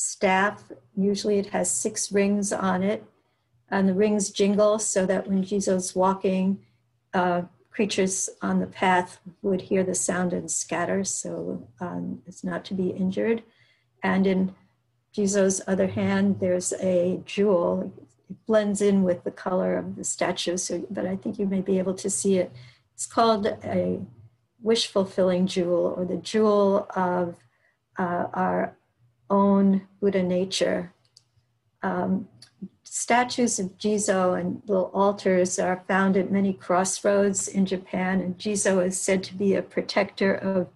staff. 0.00 0.72
Usually 0.96 1.38
it 1.38 1.48
has 1.48 1.70
six 1.70 2.10
rings 2.10 2.52
on 2.52 2.82
it, 2.82 3.04
and 3.70 3.86
the 3.86 3.94
rings 3.94 4.30
jingle 4.30 4.78
so 4.78 5.04
that 5.04 5.26
when 5.26 5.44
Jizo's 5.44 5.94
walking, 5.94 6.60
uh, 7.12 7.42
creatures 7.70 8.30
on 8.40 8.60
the 8.60 8.66
path 8.66 9.20
would 9.42 9.60
hear 9.60 9.84
the 9.84 9.94
sound 9.94 10.32
and 10.32 10.50
scatter, 10.50 11.04
so 11.04 11.66
um, 11.80 12.22
it's 12.26 12.42
not 12.42 12.64
to 12.64 12.74
be 12.74 12.88
injured. 12.88 13.42
And 14.02 14.26
in 14.26 14.54
Jizo's 15.14 15.60
other 15.66 15.88
hand, 15.88 16.40
there's 16.40 16.72
a 16.80 17.20
jewel. 17.26 17.92
It 18.30 18.46
blends 18.46 18.80
in 18.80 19.02
with 19.02 19.24
the 19.24 19.30
color 19.30 19.76
of 19.76 19.96
the 19.96 20.04
statue, 20.04 20.56
so, 20.56 20.86
but 20.90 21.06
I 21.06 21.16
think 21.16 21.38
you 21.38 21.46
may 21.46 21.60
be 21.60 21.78
able 21.78 21.94
to 21.94 22.08
see 22.08 22.38
it. 22.38 22.50
It's 22.94 23.06
called 23.06 23.46
a 23.46 24.00
wish 24.62 24.86
fulfilling 24.86 25.46
jewel 25.46 25.94
or 25.96 26.04
the 26.06 26.16
jewel 26.16 26.86
of 26.96 27.36
uh, 27.98 28.26
our 28.32 28.74
own 29.30 29.86
Buddha 30.00 30.22
nature. 30.22 30.92
Um, 31.82 32.28
statues 32.84 33.58
of 33.58 33.78
Jizo 33.78 34.38
and 34.38 34.62
little 34.66 34.90
altars 34.92 35.58
are 35.58 35.84
found 35.88 36.16
at 36.16 36.30
many 36.30 36.52
crossroads 36.52 37.48
in 37.48 37.64
Japan, 37.64 38.20
and 38.20 38.36
Jizo 38.36 38.84
is 38.84 39.00
said 39.00 39.22
to 39.24 39.34
be 39.34 39.54
a 39.54 39.62
protector 39.62 40.34
of, 40.34 40.68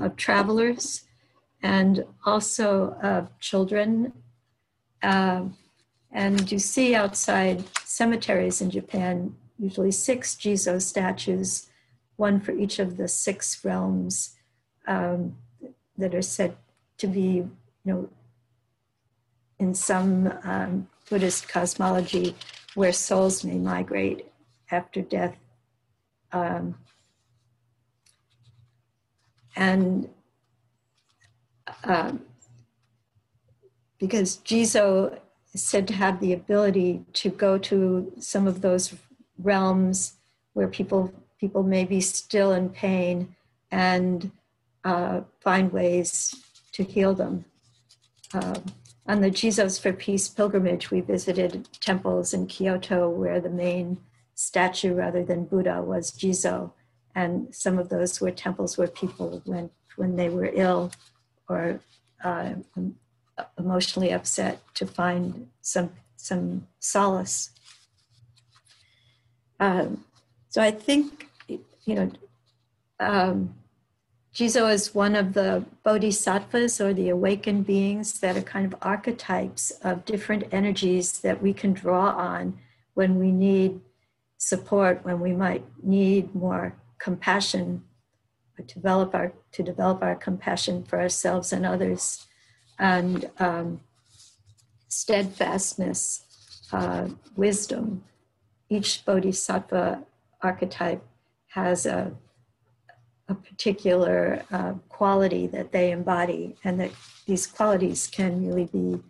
of 0.00 0.16
travelers 0.16 1.02
and 1.62 2.04
also 2.24 2.96
of 3.02 3.38
children. 3.40 4.12
Uh, 5.02 5.46
and 6.12 6.50
you 6.50 6.58
see 6.58 6.94
outside 6.94 7.64
cemeteries 7.84 8.60
in 8.60 8.70
Japan 8.70 9.36
usually 9.60 9.92
six 9.92 10.34
Jizo 10.34 10.80
statues, 10.80 11.68
one 12.16 12.40
for 12.40 12.52
each 12.52 12.78
of 12.78 12.96
the 12.96 13.08
six 13.08 13.62
realms 13.64 14.36
um, 14.86 15.36
that 15.96 16.14
are 16.14 16.22
said 16.22 16.56
to 16.98 17.06
be, 17.06 17.46
know, 17.92 18.08
in 19.58 19.74
some 19.74 20.32
um, 20.44 20.88
Buddhist 21.08 21.48
cosmology 21.48 22.34
where 22.74 22.92
souls 22.92 23.44
may 23.44 23.58
migrate 23.58 24.26
after 24.70 25.02
death. 25.02 25.36
Um, 26.32 26.76
and 29.56 30.08
um, 31.84 32.22
because 33.98 34.38
Jizo 34.38 35.18
is 35.52 35.62
said 35.62 35.86
to 35.88 35.94
have 35.94 36.20
the 36.20 36.32
ability 36.32 37.04
to 37.14 37.30
go 37.30 37.58
to 37.58 38.12
some 38.18 38.46
of 38.46 38.60
those 38.60 38.94
realms 39.38 40.14
where 40.52 40.68
people 40.68 41.12
people 41.38 41.62
may 41.62 41.84
be 41.84 42.00
still 42.00 42.52
in 42.52 42.68
pain 42.68 43.34
and 43.70 44.30
uh, 44.84 45.20
find 45.40 45.72
ways 45.72 46.34
to 46.72 46.82
heal 46.84 47.14
them. 47.14 47.44
Um, 48.32 48.64
on 49.06 49.20
the 49.20 49.30
Jizos 49.30 49.80
for 49.80 49.92
Peace 49.92 50.28
pilgrimage, 50.28 50.90
we 50.90 51.00
visited 51.00 51.68
temples 51.80 52.32
in 52.32 52.46
Kyoto 52.46 53.08
where 53.08 53.40
the 53.40 53.50
main 53.50 53.98
statue, 54.34 54.94
rather 54.94 55.24
than 55.24 55.46
Buddha, 55.46 55.82
was 55.82 56.12
Jizo. 56.12 56.72
And 57.14 57.52
some 57.54 57.78
of 57.78 57.88
those 57.88 58.20
were 58.20 58.30
temples 58.30 58.78
where 58.78 58.88
people 58.88 59.42
went 59.44 59.72
when 59.96 60.16
they 60.16 60.28
were 60.28 60.50
ill 60.52 60.92
or 61.48 61.80
uh, 62.22 62.54
emotionally 63.58 64.12
upset 64.12 64.60
to 64.74 64.86
find 64.86 65.48
some 65.60 65.90
some 66.16 66.66
solace. 66.78 67.50
Um, 69.58 70.04
so 70.48 70.62
I 70.62 70.70
think 70.70 71.28
you 71.48 71.94
know 71.94 72.10
um, 73.00 73.54
Jizo 74.34 74.72
is 74.72 74.94
one 74.94 75.16
of 75.16 75.34
the 75.34 75.64
bodhisattvas 75.82 76.80
or 76.80 76.94
the 76.94 77.08
awakened 77.08 77.66
beings 77.66 78.20
that 78.20 78.36
are 78.36 78.42
kind 78.42 78.64
of 78.64 78.78
archetypes 78.80 79.72
of 79.82 80.04
different 80.04 80.44
energies 80.52 81.18
that 81.20 81.42
we 81.42 81.52
can 81.52 81.72
draw 81.72 82.10
on 82.10 82.58
when 82.94 83.18
we 83.18 83.32
need 83.32 83.80
support, 84.38 85.04
when 85.04 85.20
we 85.20 85.32
might 85.32 85.64
need 85.82 86.34
more 86.34 86.76
compassion, 86.98 87.82
to 88.56 88.74
develop 88.74 89.14
our 89.14 89.32
to 89.52 89.62
develop 89.62 90.02
our 90.02 90.14
compassion 90.14 90.84
for 90.84 91.00
ourselves 91.00 91.52
and 91.52 91.66
others, 91.66 92.26
and 92.78 93.30
um, 93.38 93.80
steadfastness, 94.88 96.22
uh, 96.72 97.08
wisdom. 97.36 98.04
Each 98.68 99.04
bodhisattva 99.04 100.04
archetype 100.42 101.02
has 101.48 101.86
a 101.86 102.12
a 103.30 103.34
particular 103.34 104.44
uh, 104.50 104.72
quality 104.88 105.46
that 105.46 105.70
they 105.70 105.92
embody, 105.92 106.56
and 106.64 106.80
that 106.80 106.90
these 107.26 107.46
qualities 107.46 108.08
can 108.08 108.44
really 108.46 108.66
be 108.66 109.00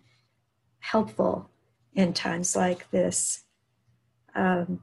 helpful 0.80 1.50
in 1.94 2.12
times 2.12 2.54
like 2.54 2.90
this. 2.90 3.44
Um, 4.34 4.80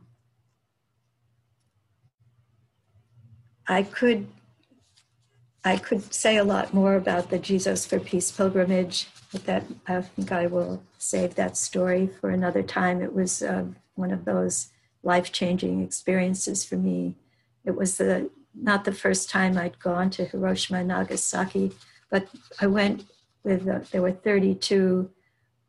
I 3.68 3.84
could 3.84 4.28
I 5.64 5.78
could 5.78 6.14
say 6.14 6.38
a 6.38 6.44
lot 6.44 6.74
more 6.74 6.96
about 6.96 7.30
the 7.30 7.38
Jizos 7.38 7.86
for 7.86 8.00
Peace 8.00 8.32
pilgrimage, 8.32 9.08
but 9.32 9.46
that 9.46 9.66
I 9.86 10.02
think 10.02 10.32
I 10.32 10.48
will 10.48 10.82
save 10.98 11.36
that 11.36 11.58
story 11.58 12.08
for 12.08 12.30
another 12.30 12.64
time. 12.64 13.02
It 13.02 13.14
was 13.14 13.44
uh, 13.44 13.66
one 13.96 14.12
of 14.12 14.26
those 14.26 14.70
life 15.04 15.32
changing 15.32 15.84
experiences 15.84 16.64
for 16.64 16.78
me. 16.78 17.18
It 17.66 17.76
was 17.76 17.98
the 17.98 18.30
not 18.62 18.86
the 18.86 18.92
first 18.92 19.30
time 19.30 19.58
I'd 19.58 19.80
gone 19.80 20.10
to 20.12 20.26
Hiroshima 20.26 20.80
and 20.80 20.90
Nagasaki, 20.90 21.72
but 22.10 22.28
I 22.60 22.68
went 22.68 23.06
with, 23.44 23.68
uh, 23.68 23.80
there 23.92 24.02
were 24.02 24.12
32 24.12 25.10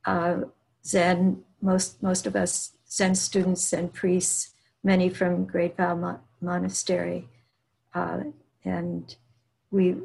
uh, 0.04 0.40
Zen, 0.84 1.42
most, 1.60 2.02
most 2.02 2.26
of 2.26 2.34
us 2.34 2.72
Zen 2.90 3.14
students 3.14 3.72
and 3.72 3.92
priests, 3.92 4.54
many 4.82 5.08
from 5.08 5.44
Great 5.44 5.76
Vow 5.76 5.94
Mo- 5.94 6.20
Monastery. 6.40 7.28
Uh, 7.94 8.20
and 8.64 9.16
we, 9.70 9.96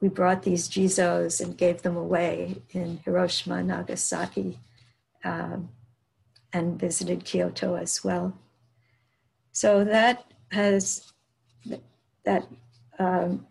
we 0.00 0.08
brought 0.08 0.42
these 0.42 0.68
jizos 0.68 1.40
and 1.40 1.56
gave 1.56 1.82
them 1.82 1.96
away 1.96 2.62
in 2.70 3.00
Hiroshima 3.04 3.62
Nagasaki 3.62 4.58
um, 5.24 5.68
and 6.52 6.78
visited 6.78 7.24
Kyoto 7.24 7.74
as 7.74 8.02
well. 8.02 8.38
So 9.52 9.84
that 9.84 10.24
has 10.52 11.12
that 12.26 12.46
um, 12.98 13.46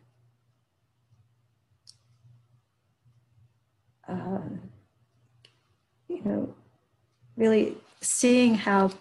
uh, 4.08 4.40
you 6.08 6.22
know 6.24 6.54
really 7.36 7.78
seeing 8.02 8.54
how 8.54 8.92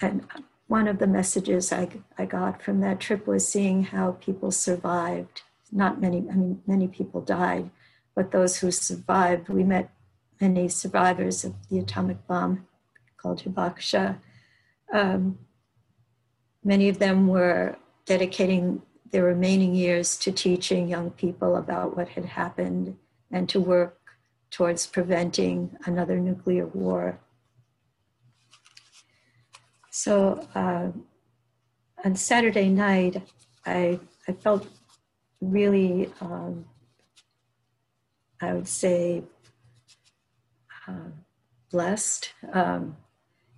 and 0.00 0.26
one 0.68 0.88
of 0.88 0.98
the 0.98 1.06
messages 1.06 1.72
I, 1.72 1.88
I 2.18 2.24
got 2.24 2.62
from 2.62 2.80
that 2.80 3.00
trip 3.00 3.26
was 3.26 3.46
seeing 3.46 3.84
how 3.84 4.12
people 4.12 4.50
survived. 4.50 5.42
Not 5.72 6.00
many 6.00 6.18
i 6.30 6.34
mean 6.34 6.62
many 6.66 6.86
people 6.86 7.20
died 7.20 7.70
but 8.14 8.30
those 8.30 8.58
who 8.58 8.70
survived 8.70 9.48
we 9.48 9.64
met 9.64 9.90
many 10.40 10.68
survivors 10.68 11.44
of 11.44 11.54
the 11.68 11.78
atomic 11.78 12.26
bomb 12.26 12.66
called 13.16 13.42
hibakusha. 13.42 14.18
Um, 14.92 15.38
many 16.62 16.88
of 16.88 16.98
them 16.98 17.26
were 17.26 17.76
dedicating 18.04 18.82
their 19.10 19.24
remaining 19.24 19.74
years 19.74 20.16
to 20.18 20.32
teaching 20.32 20.88
young 20.88 21.10
people 21.10 21.56
about 21.56 21.96
what 21.96 22.08
had 22.08 22.24
happened 22.24 22.96
and 23.30 23.48
to 23.48 23.60
work 23.60 23.98
towards 24.50 24.86
preventing 24.86 25.76
another 25.86 26.18
nuclear 26.18 26.66
war. 26.66 27.18
So 29.90 30.46
uh, 30.54 30.88
on 32.04 32.16
Saturday 32.16 32.68
night, 32.68 33.22
I, 33.64 33.98
I 34.28 34.32
felt 34.32 34.68
really, 35.40 36.10
um, 36.20 36.64
I 38.40 38.52
would 38.54 38.68
say, 38.68 39.24
uh, 40.86 41.10
blessed 41.70 42.32
um, 42.52 42.96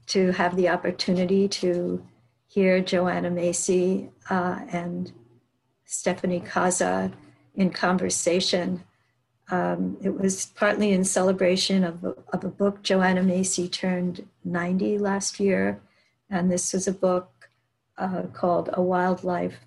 to 0.06 0.32
have 0.32 0.56
the 0.56 0.68
opportunity 0.68 1.48
to 1.48 2.04
hear 2.46 2.80
Joanna 2.80 3.30
Macy 3.30 4.10
uh, 4.30 4.60
and 4.72 5.12
Stephanie 5.88 6.40
Kaza 6.40 7.10
in 7.56 7.70
conversation. 7.70 8.84
Um, 9.50 9.96
it 10.02 10.20
was 10.20 10.44
partly 10.54 10.92
in 10.92 11.02
celebration 11.02 11.82
of, 11.82 12.04
of 12.04 12.44
a 12.44 12.48
book. 12.48 12.82
Joanna 12.82 13.22
Macy 13.22 13.68
turned 13.68 14.28
90 14.44 14.98
last 14.98 15.40
year, 15.40 15.80
and 16.28 16.52
this 16.52 16.74
was 16.74 16.86
a 16.86 16.92
book 16.92 17.48
uh, 17.96 18.24
called 18.34 18.68
A 18.74 18.82
Wild 18.82 19.24
Life, 19.24 19.60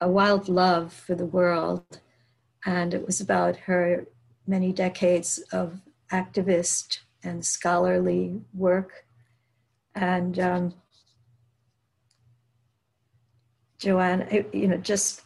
A 0.00 0.08
Wild 0.08 0.48
Love 0.48 0.90
for 0.90 1.14
the 1.14 1.26
World. 1.26 2.00
And 2.64 2.94
it 2.94 3.04
was 3.04 3.20
about 3.20 3.56
her 3.56 4.06
many 4.46 4.72
decades 4.72 5.38
of 5.52 5.82
activist 6.10 7.00
and 7.22 7.44
scholarly 7.44 8.40
work. 8.54 9.04
And 9.94 10.38
um, 10.38 10.74
Joanna, 13.78 14.44
you 14.54 14.68
know, 14.68 14.78
just 14.78 15.22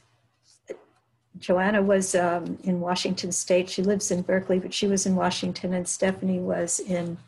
Joanna 1.39 1.83
was 1.83 2.15
um, 2.15 2.59
in 2.65 2.81
Washington 2.81 3.33
State. 3.33 3.69
She 3.69 3.83
lives 3.83 4.11
in 4.11 4.23
Berkeley, 4.23 4.59
but 4.59 4.73
she 4.73 4.87
was 4.87 5.07
in 5.07 5.17
Washington, 5.17 5.75
and 5.75 5.87
Stephanie 5.87 6.41
was 6.41 6.81
in 6.81 7.19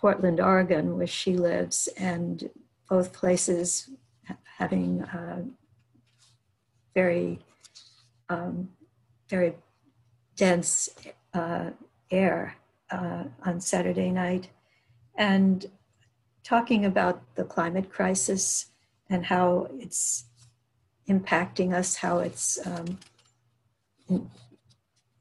Portland, 0.00 0.40
Oregon, 0.40 0.96
where 0.96 1.06
she 1.06 1.36
lives, 1.36 1.88
and 1.96 2.50
both 2.88 3.12
places 3.12 3.90
having 4.58 5.02
uh, 5.02 5.42
very, 6.94 7.38
um, 8.28 8.68
very 9.28 9.54
dense 10.36 10.88
uh, 11.34 11.70
air 12.10 12.56
uh, 12.90 13.24
on 13.44 13.60
Saturday 13.60 14.10
night, 14.10 14.48
and 15.16 15.66
talking 16.42 16.84
about 16.84 17.22
the 17.34 17.44
climate 17.44 17.90
crisis 17.90 18.66
and 19.10 19.26
how 19.26 19.68
it's 19.78 20.24
impacting 21.08 21.72
us, 21.72 21.96
how 21.96 22.18
it's 22.18 22.58
um, 22.66 22.98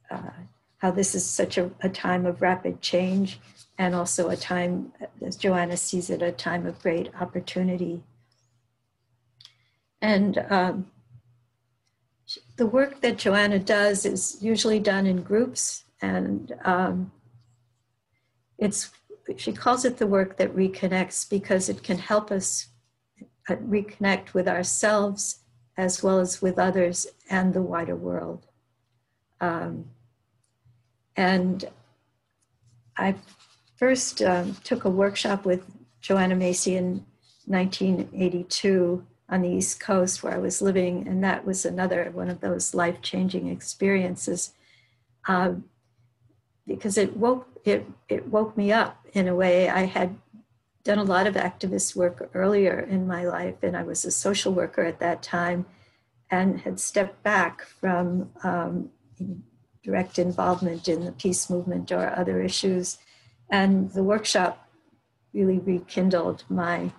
uh, 0.09 0.31
how 0.77 0.91
this 0.91 1.15
is 1.15 1.25
such 1.25 1.57
a, 1.57 1.71
a, 1.81 1.89
time 1.89 2.25
of 2.25 2.41
rapid 2.41 2.81
change, 2.81 3.39
and 3.77 3.95
also 3.95 4.29
a 4.29 4.37
time, 4.37 4.91
as 5.25 5.35
Joanna 5.35 5.75
sees 5.75 6.09
it, 6.09 6.21
a 6.21 6.31
time 6.31 6.65
of 6.65 6.79
great 6.81 7.09
opportunity. 7.19 8.03
And 10.01 10.45
um, 10.49 10.87
the 12.57 12.67
work 12.67 13.01
that 13.01 13.17
Joanna 13.17 13.59
does 13.59 14.05
is 14.05 14.37
usually 14.41 14.79
done 14.79 15.07
in 15.07 15.23
groups, 15.23 15.83
and 16.01 16.53
um, 16.63 17.11
it's 18.57 18.91
she 19.35 19.51
calls 19.51 19.83
it 19.83 19.97
the 19.97 20.07
work 20.07 20.37
that 20.37 20.55
reconnects 20.55 21.29
because 21.29 21.67
it 21.67 21.83
can 21.83 21.97
help 21.97 22.31
us 22.31 22.67
uh, 23.49 23.55
reconnect 23.55 24.33
with 24.33 24.47
ourselves 24.47 25.39
as 25.77 26.01
well 26.01 26.19
as 26.19 26.41
with 26.41 26.57
others 26.57 27.07
and 27.29 27.53
the 27.53 27.61
wider 27.61 27.95
world. 27.95 28.47
Um, 29.39 29.85
and 31.15 31.65
I 32.97 33.15
first 33.75 34.21
um, 34.21 34.55
took 34.63 34.85
a 34.85 34.89
workshop 34.89 35.45
with 35.45 35.63
Joanna 36.01 36.35
Macy 36.35 36.75
in 36.75 37.05
1982 37.45 39.05
on 39.29 39.41
the 39.41 39.49
East 39.49 39.79
Coast 39.79 40.23
where 40.23 40.33
I 40.33 40.39
was 40.39 40.61
living, 40.61 41.07
and 41.07 41.23
that 41.23 41.45
was 41.45 41.65
another 41.65 42.09
one 42.11 42.29
of 42.29 42.39
those 42.39 42.73
life 42.73 43.01
changing 43.01 43.47
experiences 43.47 44.53
um, 45.27 45.65
because 46.65 46.97
it 46.97 47.15
woke 47.17 47.47
it 47.65 47.85
it 48.07 48.27
woke 48.27 48.55
me 48.55 48.71
up 48.71 49.05
in 49.13 49.27
a 49.27 49.35
way 49.35 49.69
I 49.69 49.83
had 49.83 50.15
done 50.87 50.97
a 50.99 51.03
lot 51.03 51.27
of 51.27 51.35
activist 51.35 51.97
work 51.97 52.29
earlier 52.33 52.79
in 52.79 53.05
my 53.05 53.25
life, 53.25 53.55
and 53.61 53.75
I 53.75 53.83
was 53.83 54.05
a 54.05 54.11
social 54.11 54.53
worker 54.53 54.83
at 54.83 54.99
that 54.99 55.21
time 55.21 55.65
and 56.31 56.61
had 56.61 56.79
stepped 56.79 57.21
back 57.23 57.61
from 57.61 58.31
um, 58.41 58.89
direct 59.83 60.17
involvement 60.17 60.87
in 60.87 61.03
the 61.03 61.11
peace 61.11 61.49
movement 61.49 61.91
or 61.91 62.15
other 62.15 62.41
issues. 62.41 62.99
And 63.49 63.91
the 63.91 64.03
workshop 64.03 64.69
really 65.33 65.59
rekindled 65.59 66.45
my 66.49 66.91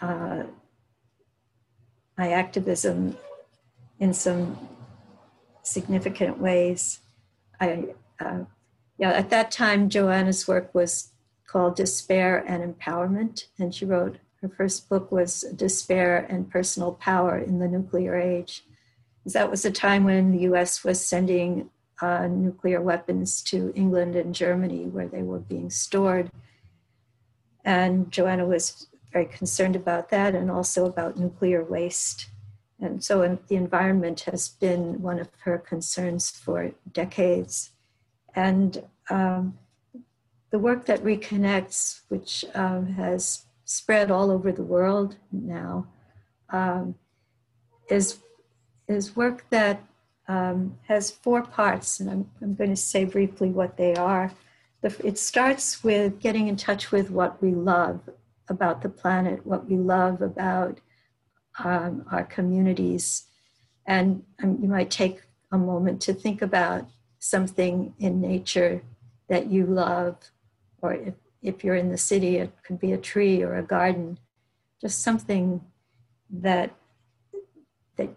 uh, 0.00 0.44
my 2.16 2.32
activism 2.32 3.16
in 4.00 4.14
some 4.14 4.58
significant 5.62 6.38
ways. 6.38 7.00
I, 7.60 7.94
uh, 8.20 8.44
yeah, 8.98 9.12
at 9.12 9.30
that 9.30 9.50
time, 9.50 9.88
Joanna's 9.88 10.48
work 10.48 10.74
was 10.74 11.12
called 11.46 11.76
Despair 11.76 12.44
and 12.46 12.74
Empowerment, 12.74 13.46
and 13.58 13.74
she 13.74 13.84
wrote 13.84 14.18
her 14.42 14.48
first 14.48 14.88
book 14.88 15.12
was 15.12 15.42
Despair 15.54 16.26
and 16.28 16.50
Personal 16.50 16.92
Power 16.94 17.38
in 17.38 17.60
the 17.60 17.68
Nuclear 17.68 18.16
Age. 18.16 18.64
That 19.24 19.50
was 19.50 19.64
a 19.64 19.70
time 19.70 20.02
when 20.02 20.32
the 20.32 20.40
US 20.52 20.82
was 20.82 21.04
sending 21.04 21.70
uh, 22.00 22.26
nuclear 22.26 22.80
weapons 22.80 23.40
to 23.42 23.72
England 23.76 24.16
and 24.16 24.34
Germany 24.34 24.86
where 24.86 25.06
they 25.06 25.22
were 25.22 25.38
being 25.38 25.70
stored. 25.70 26.32
And 27.64 28.10
Joanna 28.10 28.44
was 28.44 28.88
very 29.12 29.26
concerned 29.26 29.76
about 29.76 30.08
that 30.10 30.34
and 30.34 30.50
also 30.50 30.86
about 30.86 31.16
nuclear 31.16 31.62
waste. 31.62 32.26
And 32.80 33.04
so 33.04 33.38
the 33.46 33.54
environment 33.54 34.22
has 34.22 34.48
been 34.48 35.00
one 35.00 35.20
of 35.20 35.28
her 35.44 35.58
concerns 35.58 36.30
for 36.30 36.72
decades. 36.92 37.70
And 38.34 38.82
um, 39.08 39.56
the 40.52 40.58
work 40.58 40.84
that 40.84 41.02
reconnects, 41.02 42.02
which 42.08 42.44
um, 42.54 42.86
has 42.86 43.46
spread 43.64 44.10
all 44.10 44.30
over 44.30 44.52
the 44.52 44.62
world 44.62 45.16
now, 45.32 45.86
um, 46.50 46.94
is, 47.88 48.18
is 48.86 49.16
work 49.16 49.46
that 49.48 49.82
um, 50.28 50.78
has 50.88 51.10
four 51.10 51.42
parts. 51.42 52.00
And 52.00 52.10
I'm, 52.10 52.30
I'm 52.42 52.54
going 52.54 52.70
to 52.70 52.76
say 52.76 53.04
briefly 53.06 53.48
what 53.48 53.78
they 53.78 53.94
are. 53.94 54.30
The, 54.82 54.94
it 55.04 55.18
starts 55.18 55.82
with 55.82 56.20
getting 56.20 56.48
in 56.48 56.56
touch 56.56 56.92
with 56.92 57.10
what 57.10 57.42
we 57.42 57.52
love 57.52 58.00
about 58.48 58.82
the 58.82 58.90
planet, 58.90 59.46
what 59.46 59.66
we 59.70 59.76
love 59.76 60.20
about 60.20 60.80
um, 61.64 62.04
our 62.12 62.24
communities. 62.24 63.24
And 63.86 64.22
um, 64.42 64.58
you 64.60 64.68
might 64.68 64.90
take 64.90 65.22
a 65.50 65.56
moment 65.56 66.02
to 66.02 66.12
think 66.12 66.42
about 66.42 66.86
something 67.18 67.94
in 67.98 68.20
nature 68.20 68.82
that 69.28 69.46
you 69.46 69.64
love, 69.64 70.16
or 70.82 70.94
if, 70.94 71.14
if 71.40 71.64
you're 71.64 71.76
in 71.76 71.90
the 71.90 71.98
city, 71.98 72.36
it 72.36 72.52
could 72.64 72.78
be 72.78 72.92
a 72.92 72.98
tree 72.98 73.42
or 73.42 73.56
a 73.56 73.62
garden, 73.62 74.18
just 74.80 75.00
something 75.00 75.62
that 76.30 76.74
that 77.96 78.10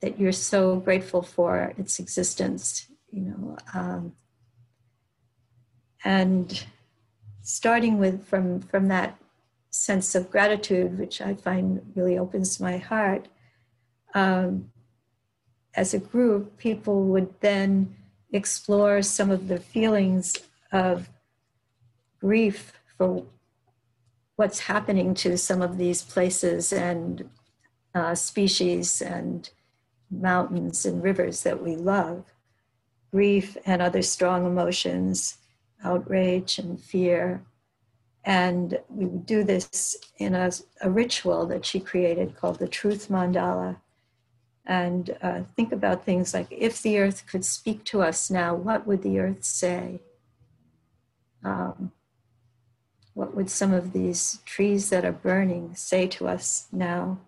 that 0.00 0.18
you're 0.18 0.32
so 0.32 0.76
grateful 0.76 1.22
for 1.22 1.74
its 1.76 1.98
existence, 1.98 2.88
you 3.10 3.22
know. 3.22 3.56
Um, 3.74 4.12
and 6.04 6.64
starting 7.42 7.98
with 7.98 8.26
from 8.26 8.60
from 8.60 8.88
that 8.88 9.18
sense 9.70 10.14
of 10.14 10.30
gratitude, 10.30 10.98
which 10.98 11.20
I 11.20 11.34
find 11.34 11.92
really 11.94 12.18
opens 12.18 12.58
my 12.58 12.78
heart. 12.78 13.28
Um, 14.14 14.70
as 15.74 15.92
a 15.92 15.98
group, 15.98 16.56
people 16.56 17.04
would 17.04 17.38
then 17.40 17.94
explore 18.32 19.02
some 19.02 19.30
of 19.30 19.48
the 19.48 19.60
feelings 19.60 20.34
of 20.72 21.10
grief 22.20 22.72
for 22.96 23.24
what's 24.36 24.60
happening 24.60 25.14
to 25.14 25.36
some 25.36 25.62
of 25.62 25.78
these 25.78 26.02
places 26.02 26.72
and 26.72 27.28
uh, 27.94 28.14
species 28.14 29.00
and 29.00 29.50
mountains 30.10 30.84
and 30.84 31.02
rivers 31.02 31.42
that 31.42 31.62
we 31.62 31.74
love. 31.76 32.24
Grief 33.12 33.56
and 33.64 33.80
other 33.80 34.02
strong 34.02 34.46
emotions, 34.46 35.38
outrage 35.82 36.58
and 36.58 36.80
fear, 36.80 37.44
and 38.26 38.80
we 38.88 39.06
do 39.06 39.44
this 39.44 39.96
in 40.18 40.34
a, 40.34 40.50
a 40.82 40.90
ritual 40.90 41.46
that 41.46 41.64
she 41.64 41.78
created 41.78 42.36
called 42.36 42.58
the 42.58 42.66
Truth 42.66 43.08
Mandala. 43.08 43.76
And 44.66 45.16
uh, 45.22 45.42
think 45.54 45.70
about 45.70 46.04
things 46.04 46.34
like 46.34 46.48
if 46.50 46.82
the 46.82 46.98
earth 46.98 47.24
could 47.28 47.44
speak 47.44 47.84
to 47.84 48.02
us 48.02 48.28
now, 48.28 48.52
what 48.52 48.84
would 48.84 49.02
the 49.02 49.20
earth 49.20 49.44
say? 49.44 50.00
Um, 51.44 51.92
what 53.16 53.34
would 53.34 53.50
some 53.50 53.72
of 53.72 53.92
these 53.92 54.38
trees 54.44 54.90
that 54.90 55.04
are 55.04 55.10
burning 55.10 55.74
say 55.74 56.06
to 56.06 56.28
us 56.28 56.68
now? 56.70 57.18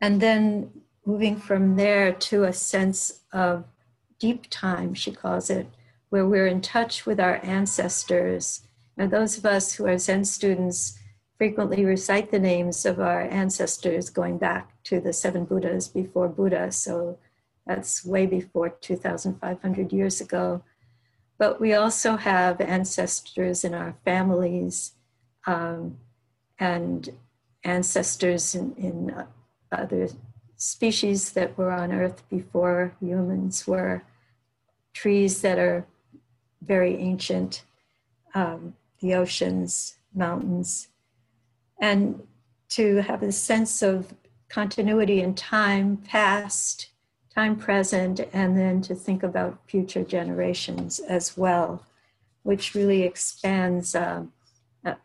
And 0.00 0.20
then 0.20 0.70
moving 1.04 1.36
from 1.36 1.76
there 1.76 2.12
to 2.12 2.42
a 2.42 2.52
sense 2.52 3.20
of 3.32 3.64
deep 4.18 4.46
time, 4.50 4.94
she 4.94 5.12
calls 5.12 5.50
it, 5.50 5.68
where 6.08 6.26
we're 6.26 6.48
in 6.48 6.60
touch 6.60 7.06
with 7.06 7.20
our 7.20 7.40
ancestors 7.44 8.66
now, 8.96 9.06
those 9.06 9.36
of 9.36 9.44
us 9.44 9.74
who 9.74 9.86
are 9.86 9.98
Zen 9.98 10.24
students 10.24 10.98
frequently 11.36 11.84
recite 11.84 12.30
the 12.30 12.38
names 12.38 12.86
of 12.86 12.98
our 12.98 13.22
ancestors 13.22 14.08
going 14.08 14.38
back 14.38 14.82
to 14.84 15.00
the 15.00 15.12
seven 15.12 15.44
Buddhas 15.44 15.88
before 15.88 16.28
Buddha. 16.28 16.72
So 16.72 17.18
that's 17.66 18.04
way 18.04 18.24
before 18.24 18.70
2,500 18.70 19.92
years 19.92 20.20
ago. 20.20 20.62
But 21.38 21.60
we 21.60 21.74
also 21.74 22.16
have 22.16 22.60
ancestors 22.60 23.64
in 23.64 23.74
our 23.74 23.94
families 24.04 24.92
um, 25.46 25.98
and 26.58 27.08
ancestors 27.64 28.54
in, 28.54 28.74
in 28.76 29.24
other 29.70 30.08
species 30.56 31.32
that 31.32 31.58
were 31.58 31.70
on 31.70 31.92
Earth 31.92 32.22
before 32.30 32.94
humans 33.00 33.66
were, 33.66 34.02
trees 34.94 35.42
that 35.42 35.58
are 35.58 35.86
very 36.62 36.96
ancient. 36.96 37.64
Um, 38.34 38.74
the 39.00 39.14
oceans, 39.14 39.96
mountains, 40.14 40.88
and 41.80 42.22
to 42.70 42.96
have 42.96 43.22
a 43.22 43.32
sense 43.32 43.82
of 43.82 44.14
continuity 44.48 45.20
in 45.20 45.34
time 45.34 45.98
past, 45.98 46.90
time 47.36 47.54
present, 47.54 48.20
and 48.32 48.56
then 48.56 48.80
to 48.80 48.94
think 48.94 49.22
about 49.22 49.60
future 49.66 50.02
generations 50.02 51.00
as 51.00 51.36
well, 51.36 51.84
which 52.44 52.74
really 52.74 53.02
expands 53.02 53.94
uh, 53.94 54.22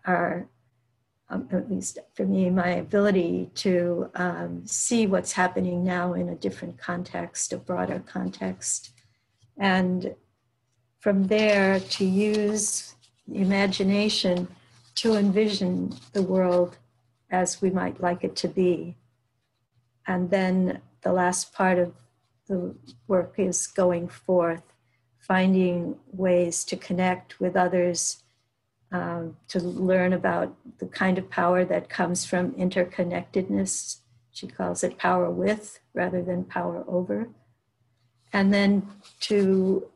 our, 0.06 0.48
um, 1.30 1.50
at 1.52 1.70
least 1.70 2.00
for 2.14 2.26
me, 2.26 2.50
my 2.50 2.70
ability 2.70 3.50
to 3.54 4.10
um, 4.16 4.62
see 4.66 5.06
what's 5.08 5.34
happening 5.34 5.84
now 5.84 6.14
in 6.14 6.30
a 6.30 6.36
different 6.36 6.78
context, 6.78 7.52
a 7.52 7.58
broader 7.58 8.02
context. 8.06 8.92
And 9.58 10.16
from 11.00 11.28
there, 11.28 11.82
to 11.82 12.06
use 12.06 12.96
imagination 13.34 14.48
to 14.96 15.16
envision 15.16 15.94
the 16.14 16.22
world 16.22 16.78
as 17.30 17.62
we 17.62 17.72
might 17.72 18.02
like 18.02 18.24
it 18.24 18.38
to 18.38 18.48
be. 18.48 18.96
And 20.08 20.30
then 20.30 20.80
the 21.02 21.12
last 21.12 21.54
part 21.54 21.78
of 21.78 21.94
the 22.52 22.76
work 23.08 23.36
is 23.38 23.66
going 23.66 24.10
forth, 24.10 24.64
finding 25.20 25.96
ways 26.12 26.66
to 26.66 26.76
connect 26.76 27.40
with 27.40 27.56
others, 27.56 28.24
um, 28.92 29.38
to 29.48 29.60
learn 29.60 30.12
about 30.12 30.54
the 30.80 30.86
kind 30.86 31.18
of 31.18 31.30
power 31.30 31.64
that 31.64 31.90
comes 31.90 32.26
from 32.26 32.52
interconnectedness. 32.52 34.00
She 34.34 34.48
calls 34.48 34.84
it 34.84 34.98
power 34.98 35.30
with 35.32 35.80
rather 35.94 36.22
than 36.22 36.44
power 36.44 36.84
over. 36.88 37.30
And 38.34 38.54
then 38.54 38.88
to, 39.22 39.88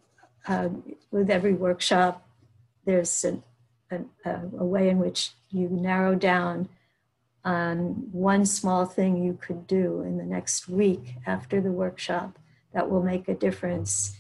uh, 0.47 0.69
with 1.11 1.29
every 1.29 1.53
workshop, 1.53 2.25
there's 2.85 3.25
a, 3.25 3.41
a, 3.91 4.41
a 4.59 4.65
way 4.65 4.87
in 4.89 4.97
which 4.99 5.31
you 5.49 5.67
narrow 5.67 6.15
down 6.15 6.69
on 7.43 8.07
one 8.13 8.45
small 8.45 8.85
thing 8.85 9.21
you 9.21 9.37
could 9.41 9.67
do 9.67 10.01
in 10.01 10.17
the 10.17 10.23
next 10.23 10.69
week 10.69 11.15
after 11.27 11.59
the 11.59 11.71
workshop 11.71 12.39
that 12.75 12.87
will 12.87 13.01
make 13.01 13.27
a 13.27 13.33
difference 13.33 14.15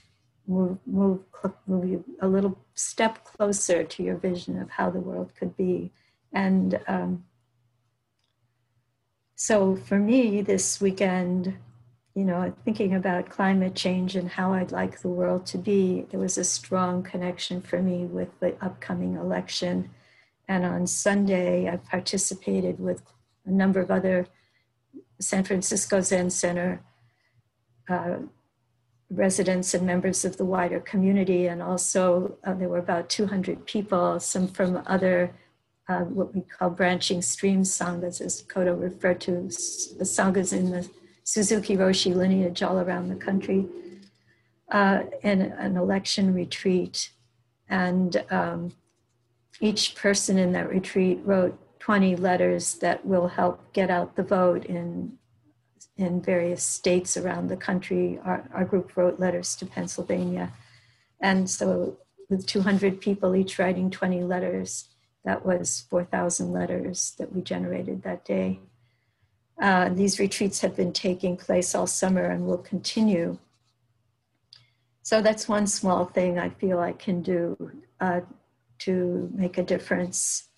move 0.47 0.79
move 0.87 1.19
move 1.67 1.87
you 1.87 2.03
a 2.21 2.27
little 2.27 2.57
step 2.73 3.23
closer 3.23 3.83
to 3.83 4.01
your 4.01 4.17
vision 4.17 4.59
of 4.59 4.71
how 4.71 4.89
the 4.89 4.99
world 4.99 5.31
could 5.37 5.55
be 5.55 5.91
and 6.33 6.79
um, 6.87 7.23
so 9.35 9.75
for 9.75 9.99
me 9.99 10.41
this 10.41 10.81
weekend 10.81 11.55
you 12.15 12.23
know, 12.23 12.53
thinking 12.63 12.95
about 12.95 13.29
climate 13.29 13.75
change 13.75 14.15
and 14.15 14.29
how 14.29 14.53
I'd 14.53 14.71
like 14.71 15.01
the 15.01 15.09
world 15.09 15.45
to 15.47 15.57
be, 15.57 16.05
there 16.09 16.19
was 16.19 16.37
a 16.37 16.45
strong 16.45 17.03
connection 17.03 17.61
for 17.61 17.81
me 17.81 18.05
with 18.05 18.39
the 18.39 18.55
upcoming 18.63 19.17
election. 19.17 19.89
And 20.47 20.63
on 20.63 20.87
Sunday, 20.87 21.69
I 21.69 21.75
participated 21.75 22.79
with 22.79 23.01
a 23.45 23.51
number 23.51 23.81
of 23.81 23.91
other 23.91 24.27
San 25.19 25.43
Francisco 25.43 25.99
Zen 25.99 26.29
Center 26.29 26.81
uh, 27.89 28.19
residents 29.15 29.73
and 29.73 29.85
members 29.85 30.25
of 30.25 30.37
the 30.37 30.45
wider 30.45 30.79
community. 30.79 31.47
And 31.47 31.61
also, 31.61 32.37
uh, 32.43 32.53
there 32.53 32.69
were 32.69 32.79
about 32.79 33.09
200 33.09 33.65
people, 33.65 34.19
some 34.19 34.47
from 34.47 34.83
other 34.85 35.33
uh, 35.87 35.99
what 36.01 36.33
we 36.33 36.41
call 36.41 36.71
branching 36.71 37.21
stream 37.21 37.61
sanghas, 37.61 38.19
as 38.19 38.41
Kodo 38.43 38.79
referred 38.79 39.21
to, 39.21 39.31
the 39.99 40.03
sanghas 40.03 40.51
in 40.51 40.71
the 40.71 40.89
Suzuki 41.23 41.77
Roshi 41.77 42.15
lineage 42.15 42.63
all 42.63 42.79
around 42.79 43.09
the 43.09 43.15
country. 43.15 43.67
uh, 44.71 45.03
in 45.21 45.41
an 45.41 45.77
election 45.77 46.33
retreat. 46.33 47.11
And 47.69 48.23
um, 48.29 48.73
each 49.59 49.95
person 49.95 50.37
in 50.37 50.51
that 50.53 50.69
retreat 50.69 51.19
wrote 51.23 51.57
20 51.79 52.15
letters 52.15 52.75
that 52.75 53.05
will 53.05 53.27
help 53.27 53.73
get 53.73 53.89
out 53.89 54.15
the 54.15 54.23
vote 54.23 54.65
in, 54.65 55.17
in 55.97 56.21
various 56.21 56.63
states 56.63 57.15
around 57.17 57.47
the 57.47 57.57
country. 57.57 58.19
Our, 58.23 58.47
our 58.53 58.65
group 58.65 58.95
wrote 58.97 59.19
letters 59.19 59.55
to 59.57 59.65
Pennsylvania. 59.65 60.51
And 61.21 61.49
so, 61.49 61.97
with 62.29 62.45
200 62.45 62.99
people 62.99 63.35
each 63.35 63.59
writing 63.59 63.89
20 63.89 64.23
letters, 64.23 64.89
that 65.23 65.45
was 65.45 65.85
4,000 65.89 66.51
letters 66.51 67.15
that 67.17 67.33
we 67.33 67.41
generated 67.41 68.03
that 68.03 68.25
day. 68.25 68.59
Uh, 69.61 69.89
these 69.89 70.19
retreats 70.19 70.59
have 70.59 70.75
been 70.75 70.91
taking 70.91 71.37
place 71.37 71.73
all 71.73 71.87
summer 71.87 72.25
and 72.25 72.45
will 72.45 72.57
continue. 72.57 73.37
So 75.01 75.21
that's 75.21 75.47
one 75.47 75.67
small 75.67 76.05
thing 76.05 76.39
I 76.39 76.49
feel 76.49 76.79
I 76.79 76.93
can 76.93 77.21
do 77.21 77.71
uh, 78.01 78.21
to 78.79 79.31
make 79.33 79.57
a 79.57 79.63
difference. 79.63 80.49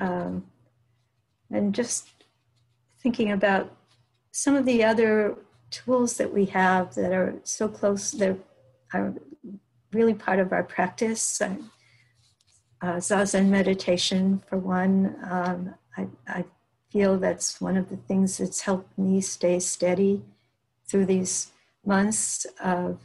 Um, 0.00 0.46
and 1.50 1.74
just 1.74 2.08
thinking 3.00 3.32
about 3.32 3.76
some 4.32 4.56
of 4.56 4.64
the 4.64 4.82
other 4.82 5.36
tools 5.70 6.16
that 6.16 6.32
we 6.32 6.46
have 6.46 6.94
that 6.94 7.12
are 7.12 7.34
so 7.44 7.68
close, 7.68 8.10
that 8.12 8.36
are 8.92 9.14
really 9.92 10.14
part 10.14 10.38
of 10.38 10.52
our 10.52 10.64
practice. 10.64 11.40
Uh, 11.40 12.96
Zazen 12.96 13.48
meditation, 13.48 14.42
for 14.48 14.58
one, 14.58 15.16
um, 15.30 15.74
I, 15.96 16.08
I 16.26 16.44
feel 16.90 17.16
that's 17.16 17.60
one 17.60 17.76
of 17.76 17.88
the 17.88 17.96
things 17.96 18.38
that's 18.38 18.62
helped 18.62 18.98
me 18.98 19.20
stay 19.20 19.60
steady 19.60 20.22
through 20.88 21.06
these 21.06 21.52
months 21.86 22.46
of 22.62 22.98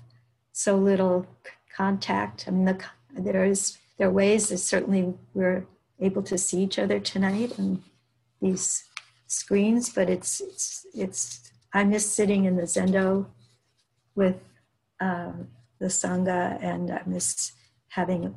so 0.52 0.76
little 0.76 1.28
contact. 1.76 2.46
I 2.48 2.52
mean, 2.52 2.66
the, 2.66 2.84
there 3.16 3.46
is 3.46 3.78
there 3.98 4.08
are 4.08 4.12
ways 4.12 4.50
that 4.50 4.60
certainly 4.60 5.14
we're 5.34 5.66
able 6.00 6.22
to 6.24 6.38
see 6.38 6.62
each 6.62 6.78
other 6.78 7.00
tonight 7.00 7.58
and 7.58 7.84
these 8.42 8.87
screens, 9.28 9.90
but 9.90 10.10
it's 10.10 10.42
it's 10.42 10.86
it's 10.94 11.52
I 11.74 11.84
miss 11.84 12.10
sitting 12.10 12.46
in 12.46 12.56
the 12.56 12.64
zendo 12.64 13.28
with 14.16 14.38
uh, 15.00 15.34
the 15.80 15.88
sangha, 15.88 16.58
and 16.62 16.92
I 16.92 17.02
miss 17.06 17.52
having 17.90 18.36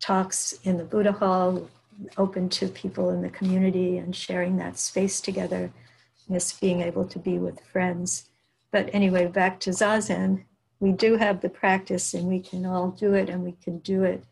talks 0.00 0.52
in 0.64 0.76
the 0.76 0.84
Buddha 0.84 1.12
Hall 1.12 1.68
open 2.18 2.48
to 2.50 2.68
people 2.68 3.10
in 3.10 3.22
the 3.22 3.30
community 3.30 3.96
and 3.98 4.14
sharing 4.14 4.56
that 4.56 4.76
space 4.76 5.20
together, 5.20 5.70
miss 6.28 6.52
being 6.52 6.80
able 6.80 7.06
to 7.06 7.18
be 7.18 7.38
with 7.38 7.60
friends. 7.60 8.28
But 8.72 8.90
anyway, 8.92 9.28
back 9.28 9.60
to 9.60 9.70
Zazen, 9.70 10.44
we 10.80 10.92
do 10.92 11.16
have 11.16 11.40
the 11.40 11.48
practice 11.48 12.12
and 12.12 12.26
we 12.26 12.40
can 12.40 12.66
all 12.66 12.90
do 12.90 13.14
it 13.14 13.28
and 13.30 13.44
we 13.44 13.52
can 13.52 13.78
do 13.78 14.02
it 14.02 14.24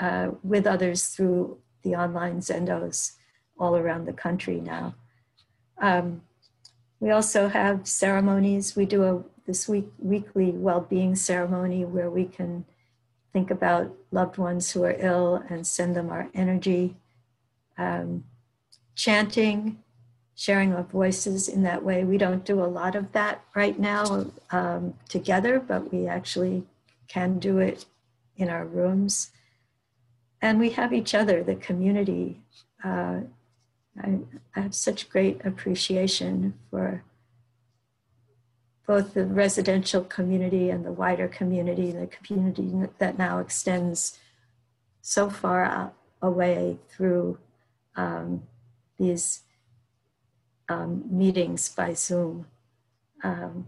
uh, 0.00 0.30
with 0.42 0.66
others 0.66 1.06
through 1.06 1.58
the 1.82 1.94
online 1.94 2.40
Zendos 2.40 3.12
all 3.58 3.76
around 3.76 4.06
the 4.06 4.12
country 4.12 4.60
now. 4.60 4.94
Um, 5.78 6.22
we 7.00 7.10
also 7.10 7.48
have 7.48 7.86
ceremonies. 7.86 8.76
We 8.76 8.86
do 8.86 9.04
a 9.04 9.22
this 9.46 9.68
week 9.68 9.88
weekly 9.98 10.50
well-being 10.50 11.14
ceremony 11.14 11.84
where 11.84 12.10
we 12.10 12.24
can 12.24 12.64
think 13.32 13.50
about 13.50 13.94
loved 14.10 14.38
ones 14.38 14.72
who 14.72 14.82
are 14.84 14.96
ill 14.98 15.42
and 15.48 15.66
send 15.66 15.94
them 15.94 16.10
our 16.10 16.28
energy. 16.34 16.96
Um, 17.78 18.24
chanting, 18.96 19.78
sharing 20.34 20.74
our 20.74 20.82
voices 20.82 21.48
in 21.48 21.62
that 21.62 21.84
way. 21.84 22.02
We 22.02 22.18
don't 22.18 22.44
do 22.44 22.64
a 22.64 22.66
lot 22.66 22.96
of 22.96 23.12
that 23.12 23.42
right 23.54 23.78
now 23.78 24.26
um, 24.50 24.94
together, 25.08 25.60
but 25.60 25.92
we 25.92 26.06
actually 26.08 26.64
can 27.06 27.38
do 27.38 27.58
it 27.58 27.84
in 28.36 28.50
our 28.50 28.64
rooms. 28.64 29.30
And 30.42 30.58
we 30.58 30.70
have 30.70 30.92
each 30.92 31.14
other, 31.14 31.42
the 31.42 31.54
community. 31.54 32.40
Uh, 32.82 33.20
I, 34.02 34.18
I 34.54 34.62
have 34.62 34.74
such 34.74 35.08
great 35.08 35.44
appreciation 35.44 36.54
for 36.70 37.02
both 38.86 39.14
the 39.14 39.24
residential 39.24 40.04
community 40.04 40.70
and 40.70 40.84
the 40.84 40.92
wider 40.92 41.26
community, 41.26 41.90
the 41.90 42.06
community 42.06 42.88
that 42.98 43.18
now 43.18 43.38
extends 43.38 44.18
so 45.02 45.28
far 45.28 45.92
away 46.22 46.78
through 46.88 47.38
um, 47.96 48.42
these 48.98 49.42
um, 50.68 51.04
meetings 51.10 51.68
by 51.68 51.94
Zoom. 51.94 52.46
Um, 53.24 53.66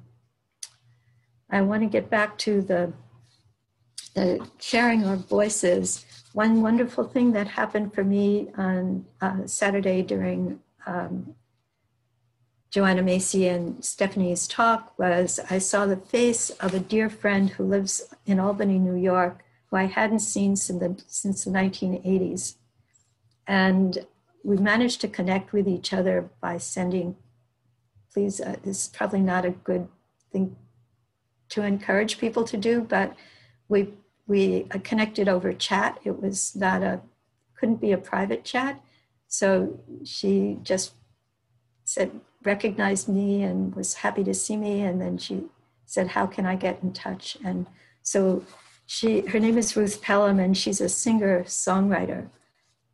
I 1.50 1.62
want 1.62 1.82
to 1.82 1.88
get 1.88 2.10
back 2.10 2.38
to 2.38 2.60
the, 2.60 2.92
the 4.18 4.48
sharing 4.58 5.04
our 5.04 5.16
voices. 5.16 6.04
One 6.32 6.62
wonderful 6.62 7.04
thing 7.04 7.32
that 7.32 7.46
happened 7.46 7.94
for 7.94 8.04
me 8.04 8.48
on 8.56 9.06
uh, 9.20 9.46
Saturday 9.46 10.02
during 10.02 10.60
um, 10.86 11.34
Joanna 12.70 13.02
Macy 13.02 13.46
and 13.46 13.82
Stephanie's 13.84 14.46
talk 14.48 14.98
was 14.98 15.40
I 15.48 15.58
saw 15.58 15.86
the 15.86 15.96
face 15.96 16.50
of 16.50 16.74
a 16.74 16.80
dear 16.80 17.08
friend 17.08 17.50
who 17.50 17.64
lives 17.64 18.12
in 18.26 18.40
Albany, 18.40 18.78
New 18.78 18.96
York, 18.96 19.44
who 19.66 19.76
I 19.76 19.86
hadn't 19.86 20.20
seen 20.20 20.56
since 20.56 20.80
the, 20.80 21.02
since 21.06 21.44
the 21.44 21.50
1980s. 21.50 22.56
And 23.46 24.06
we 24.44 24.56
managed 24.56 25.00
to 25.02 25.08
connect 25.08 25.52
with 25.52 25.66
each 25.68 25.92
other 25.92 26.28
by 26.40 26.58
sending, 26.58 27.16
please, 28.12 28.40
uh, 28.40 28.56
this 28.64 28.82
is 28.84 28.88
probably 28.88 29.20
not 29.20 29.44
a 29.44 29.50
good 29.50 29.88
thing 30.32 30.56
to 31.50 31.62
encourage 31.62 32.18
people 32.18 32.44
to 32.44 32.56
do, 32.56 32.82
but 32.82 33.14
we, 33.68 33.94
we 34.28 34.64
connected 34.84 35.28
over 35.28 35.52
chat. 35.52 35.98
It 36.04 36.22
was 36.22 36.54
not 36.54 36.82
a, 36.82 37.00
couldn't 37.58 37.80
be 37.80 37.92
a 37.92 37.98
private 37.98 38.44
chat. 38.44 38.80
So 39.26 39.80
she 40.04 40.58
just 40.62 40.92
said, 41.84 42.20
recognized 42.44 43.08
me 43.08 43.42
and 43.42 43.74
was 43.74 43.94
happy 43.94 44.22
to 44.24 44.34
see 44.34 44.56
me. 44.56 44.82
And 44.82 45.00
then 45.00 45.18
she 45.18 45.44
said, 45.86 46.08
How 46.08 46.26
can 46.26 46.46
I 46.46 46.54
get 46.54 46.82
in 46.82 46.92
touch? 46.92 47.36
And 47.44 47.66
so 48.02 48.44
she, 48.86 49.20
her 49.26 49.40
name 49.40 49.58
is 49.58 49.76
Ruth 49.76 50.00
Pelham, 50.00 50.38
and 50.38 50.56
she's 50.56 50.80
a 50.80 50.88
singer 50.88 51.44
songwriter 51.44 52.28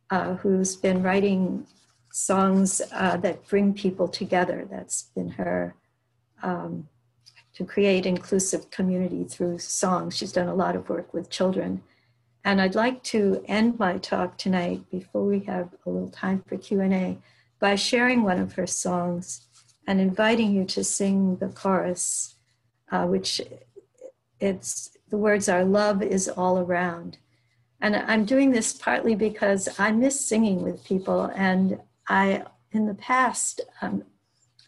uh, 0.09 0.35
who's 0.35 0.75
been 0.75 1.03
writing 1.03 1.67
songs 2.11 2.81
uh, 2.91 3.17
that 3.17 3.47
bring 3.47 3.73
people 3.73 4.07
together. 4.07 4.67
That's 4.69 5.03
been 5.15 5.29
her 5.31 5.75
um, 6.43 6.87
to 7.55 7.65
create 7.65 8.05
inclusive 8.05 8.69
community 8.69 9.23
through 9.23 9.59
songs. 9.59 10.15
She's 10.15 10.31
done 10.31 10.47
a 10.47 10.55
lot 10.55 10.75
of 10.75 10.89
work 10.89 11.13
with 11.13 11.29
children. 11.29 11.81
And 12.43 12.61
I'd 12.61 12.75
like 12.75 13.01
to 13.03 13.43
end 13.47 13.79
my 13.79 13.97
talk 13.97 14.37
tonight 14.37 14.83
before 14.91 15.25
we 15.25 15.39
have 15.41 15.69
a 15.85 15.89
little 15.89 16.09
time 16.09 16.43
for 16.47 16.57
Q&A 16.57 17.17
by 17.59 17.75
sharing 17.75 18.23
one 18.23 18.39
of 18.39 18.53
her 18.53 18.67
songs 18.67 19.47
and 19.87 19.99
inviting 19.99 20.53
you 20.53 20.65
to 20.65 20.83
sing 20.83 21.37
the 21.37 21.47
chorus, 21.47 22.35
uh, 22.91 23.05
which 23.05 23.41
it's 24.39 24.91
the 25.09 25.17
words 25.17 25.47
are 25.47 25.63
love 25.63 26.01
is 26.01 26.27
all 26.27 26.59
around. 26.59 27.17
And 27.81 27.95
I'm 27.95 28.25
doing 28.25 28.51
this 28.51 28.73
partly 28.73 29.15
because 29.15 29.69
I 29.79 29.91
miss 29.91 30.19
singing 30.19 30.61
with 30.61 30.83
people. 30.83 31.31
And 31.35 31.79
I, 32.07 32.43
in 32.71 32.87
the 32.87 32.95
past, 32.95 33.61
um, 33.81 34.03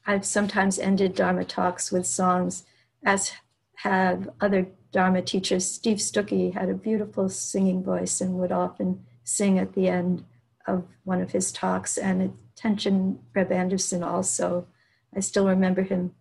I've 0.06 0.26
sometimes 0.26 0.80
ended 0.80 1.16
Dharma 1.16 1.44
talks 1.44 1.92
with 1.92 2.06
songs, 2.06 2.64
as 3.08 3.32
have 3.76 4.30
other 4.42 4.68
Dharma 4.92 5.22
teachers. 5.22 5.66
Steve 5.66 5.98
Stücky 5.98 6.54
had 6.54 6.70
a 6.70 6.74
beautiful 6.74 7.30
singing 7.30 7.82
voice 7.82 8.20
and 8.20 8.34
would 8.36 8.52
often 8.52 9.06
sing 9.24 9.58
at 9.58 9.74
the 9.74 9.88
end 9.88 10.26
of 10.68 10.84
one 11.06 11.22
of 11.22 11.32
his 11.32 11.52
talks. 11.52 11.98
And 11.98 12.38
Tenshin 12.58 13.20
Reb 13.34 13.52
Anderson 13.52 14.04
also. 14.04 14.68
I 15.16 15.22
still 15.22 15.48
remember 15.48 15.84
him 15.84 16.12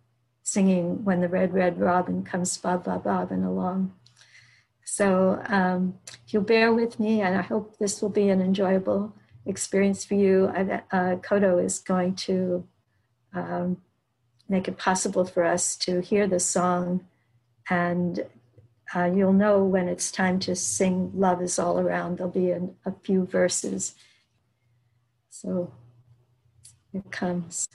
singing 0.43 1.03
When 1.03 1.19
the 1.19 1.27
Red, 1.27 1.53
Red 1.53 1.77
Robin 1.77 2.23
Comes 2.23 2.57
Bob, 2.57 2.85
Bob, 2.85 3.03
Bobbin 3.03 3.43
along. 3.43 3.93
So 4.85 5.43
um, 5.47 5.95
if 6.25 6.33
you'll 6.33 6.43
bear 6.43 6.73
with 6.73 7.01
me, 7.01 7.21
and 7.21 7.35
I 7.35 7.41
hope 7.41 7.77
this 7.77 8.01
will 8.01 8.09
be 8.09 8.29
an 8.29 8.41
enjoyable 8.41 9.13
experience 9.45 10.05
for 10.05 10.15
you, 10.15 10.47
I, 10.47 10.81
uh, 10.91 11.15
Kodo 11.17 11.61
is 11.61 11.79
going 11.79 12.15
to 12.27 12.65
um, 13.33 13.77
make 14.49 14.67
it 14.67 14.77
possible 14.77 15.25
for 15.25 15.43
us 15.43 15.75
to 15.75 16.01
hear 16.01 16.27
the 16.27 16.39
song 16.39 17.05
and 17.69 18.25
uh, 18.95 19.05
you'll 19.05 19.33
know 19.33 19.63
when 19.63 19.87
it's 19.87 20.11
time 20.11 20.39
to 20.39 20.55
sing 20.55 21.11
Love 21.13 21.41
is 21.41 21.59
All 21.59 21.79
Around. 21.79 22.17
There'll 22.17 22.31
be 22.31 22.51
an, 22.51 22.75
a 22.85 22.93
few 23.03 23.25
verses. 23.25 23.95
So 25.29 25.73
it 26.93 27.11
comes. 27.11 27.67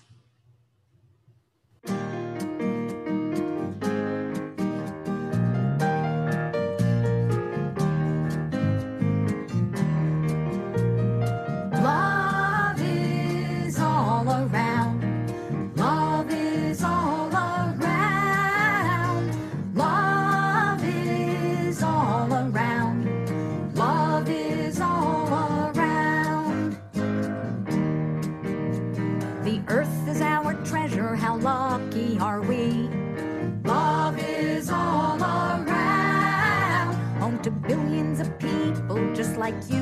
like 39.42 39.70
you. 39.70 39.81